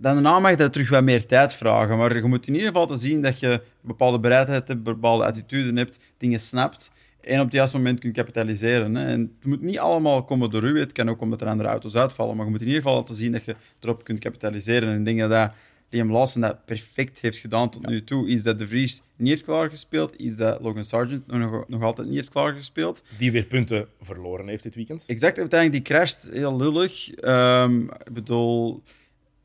[0.00, 2.86] Dan daarna mag dat terug wat meer tijd vragen, maar je moet in ieder geval
[2.86, 6.90] te zien dat je bepaalde bereidheid hebt, bepaalde attitude hebt, dingen snapt
[7.20, 8.94] en op het juiste moment kunt kapitaliseren.
[8.94, 9.06] Hè.
[9.06, 10.78] En het moet niet allemaal komen door u.
[10.78, 12.36] Het kan ook omdat er andere auto's uitvallen.
[12.36, 14.88] Maar je moet in ieder geval laten zien dat je erop kunt kapitaliseren.
[14.88, 15.52] En ik denk dat dat
[15.90, 18.26] Liam Lawson dat perfect heeft gedaan tot nu toe.
[18.26, 22.16] Iets dat De Vries niet heeft klaargespeeld, iets dat Logan Sargent nog, nog altijd niet
[22.16, 23.02] heeft klaargespeeld.
[23.16, 25.04] Die weer punten verloren heeft dit weekend.
[25.06, 27.10] Exact, uiteindelijk die crasht heel lullig.
[27.10, 28.82] Ehm, ik bedoel,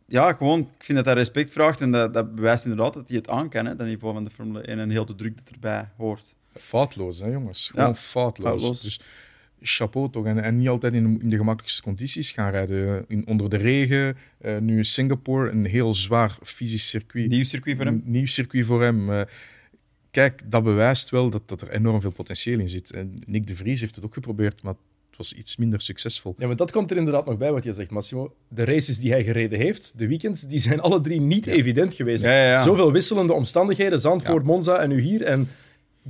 [0.08, 3.18] ja, gewoon, ik vind dat hij respect vraagt en dat, dat bewijst inderdaad dat hij
[3.18, 5.50] het aan kan, hè, dat niveau van de Formule 1 en heel de druk dat
[5.54, 6.36] erbij hoort.
[6.56, 7.70] Foutloos, hè, jongens.
[7.70, 8.50] Gewoon Ja, foutloos.
[8.50, 8.82] foutloos.
[8.82, 9.00] Dus
[9.62, 10.26] chapeau toch.
[10.26, 13.06] En, en niet altijd in, in de gemakkelijkste condities gaan rijden.
[13.08, 14.18] In, onder de regen.
[14.38, 17.30] Eh, nu Singapore een heel zwaar fysisch circuit.
[17.30, 18.02] Nieuw circuit voor hem.
[18.06, 19.12] Een nieuw circuit voor hem.
[19.12, 19.22] Eh,
[20.12, 22.92] kijk, dat bewijst wel dat, dat er enorm veel potentieel in zit.
[22.92, 24.76] En Nick de Vries heeft het ook geprobeerd, maar
[25.18, 26.36] het was iets minder succesvol.
[26.38, 28.34] Ja, maar dat komt er inderdaad nog bij wat je zegt, Massimo.
[28.48, 32.24] De races die hij gereden heeft, de weekends, die zijn alle drie niet evident geweest.
[32.24, 32.62] Ja, ja, ja.
[32.64, 34.52] Zoveel wisselende omstandigheden, Zandvoort, Ja.
[34.52, 35.22] Monza en nu hier.
[35.24, 35.48] En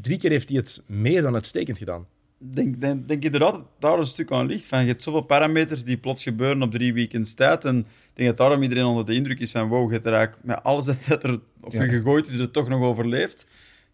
[0.01, 2.05] drie keer heeft hij het meer dan uitstekend gedaan.
[2.37, 4.65] denk, denk, denk inderdaad dat daar een stuk aan ligt.
[4.65, 7.65] Van, je hebt zoveel parameters die plots gebeuren op drie weekends tijd.
[7.65, 10.13] En ik denk dat daarom iedereen onder de indruk is van wow, je hebt er
[10.13, 11.83] eigenlijk met alles dat er op Ja.
[11.83, 13.47] je gegooid is, er toch nog overleefd.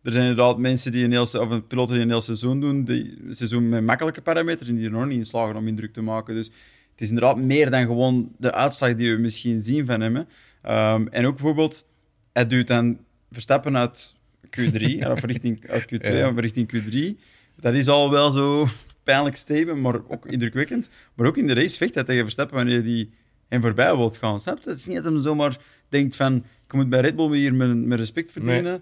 [0.03, 2.83] Er zijn inderdaad mensen die een heel, of een piloten die een heel seizoen doen,
[2.83, 5.93] die een seizoen met makkelijke parameters en die er nog niet in slagen om indruk
[5.93, 6.35] te maken.
[6.35, 6.45] Dus
[6.91, 10.25] het is inderdaad meer dan gewoon de uitslag die we misschien zien van hem.
[10.61, 11.87] Ehm, en ook bijvoorbeeld,
[12.33, 12.97] hij duwt dan
[13.31, 14.81] Verstappen uit Q3,
[15.11, 16.29] of richting, uit Q2 Ja.
[16.29, 17.19] of richting Q3.
[17.55, 18.67] Dat is al wel zo
[19.03, 20.89] pijnlijk steven, maar ook indrukwekkend.
[21.13, 23.09] Maar ook in de race vecht hij tegen Verstappen wanneer hij
[23.47, 24.39] hem voorbij wilt gaan.
[24.39, 24.69] Snap je?
[24.69, 25.57] Het is niet dat hij zomaar
[25.89, 26.35] denkt van,
[26.67, 28.81] ik moet bij Red Bull hier mijn, mijn respect verdienen.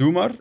[0.00, 0.34] Doe maar.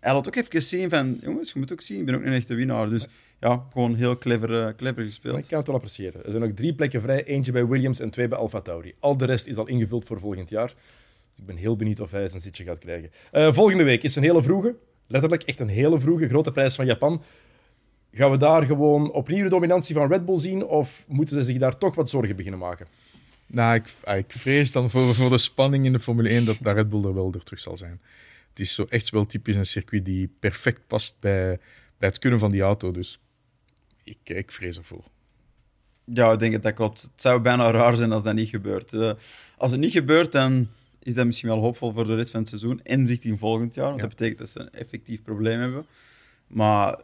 [0.00, 2.32] Hij laat ook even zien van, jongens, je moet ook zien, ik ben ook een
[2.32, 2.88] echte winnaar.
[2.88, 3.06] Dus
[3.40, 5.38] ja, gewoon heel clever, eh, clever Maar gespeeld.
[5.38, 6.24] ik kan het wel appreciëren.
[6.24, 7.24] Er zijn nog drie plekken vrij.
[7.24, 8.94] Eentje bij Williams en twee bij Alfa Tauri.
[9.00, 10.66] Al de rest is al ingevuld voor volgend jaar.
[10.66, 13.10] Dus ik ben heel benieuwd of hij zijn zitje gaat krijgen.
[13.32, 14.74] Eh, volgende week is een hele vroege.
[15.06, 16.28] Letterlijk echt een hele vroege.
[16.28, 17.22] Grote prijs van Japan.
[18.12, 20.64] Gaan we daar gewoon opnieuw de dominantie van Red Bull zien?
[20.64, 22.86] Of moeten ze zich daar toch wat zorgen beginnen maken?
[23.46, 26.88] Nou, ik, ik vrees dan voor, voor de spanning in de Formule 1 dat, Red
[26.88, 28.00] Bull er wel er terug zal zijn.
[28.56, 31.58] Het is zo echt wel typisch een circuit die perfect past bij,
[31.98, 32.92] bij het kunnen van die auto.
[32.92, 33.18] Dus
[34.04, 35.04] ik, ik vrees ervoor.
[36.04, 37.02] Ja, ik denk dat dat klopt.
[37.02, 38.92] Het zou bijna raar zijn als dat niet gebeurt.
[38.92, 39.12] Eh,
[39.56, 40.68] als het niet gebeurt, dan
[41.02, 43.84] is dat misschien wel hoopvol voor de rest van het seizoen en richting volgend jaar.
[43.86, 44.06] Want Ja.
[44.06, 45.86] dat betekent dat ze een effectief probleem hebben.
[46.46, 47.00] Maar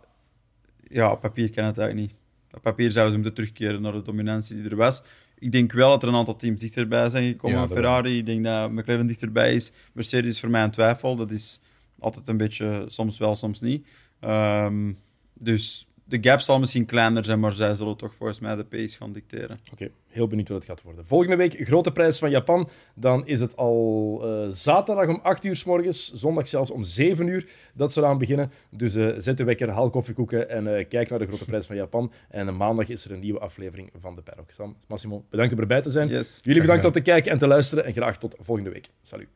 [0.88, 2.18] ja, op papier kan het eigenlijk niet.
[2.55, 5.03] Op papier zouden ze moeten terugkeren naar de dominantie die er was.
[5.43, 7.59] Ik denk wel dat er een aantal teams dichterbij zijn gekomen.
[7.59, 9.72] Ja, Ferrari, ik denk dat McLaren dichterbij is.
[9.93, 11.16] Mercedes is voor mij een twijfel.
[11.16, 11.61] Dat is
[11.99, 13.86] altijd een beetje, soms wel, soms niet.
[14.20, 14.93] Ehm,
[15.34, 18.96] dus de gap zal misschien kleiner zijn, maar zij zullen toch volgens mij de pace
[18.96, 19.60] gaan dicteren.
[19.72, 21.06] Oké, heel benieuwd wat het gaat worden.
[21.06, 22.68] Volgende week, grote prijs van Japan.
[22.94, 27.26] Dan is het al eh, zaterdag om 8 uur s morgens, zondag zelfs om 7
[27.26, 28.50] uur dat ze eraan beginnen.
[28.70, 31.76] Dus eh, zet de wekker, haal koffiekoeken en eh, kijk naar de grote prijs van
[31.76, 32.12] Japan.
[32.28, 34.50] En maandag is er een nieuwe aflevering van de Paddock.
[34.50, 36.08] Sam, Massimo, bedankt om erbij te zijn.
[36.08, 36.40] Yes.
[36.42, 38.88] Jullie bedankt om te kijken en te luisteren en graag tot volgende week.
[39.02, 39.28] Salut.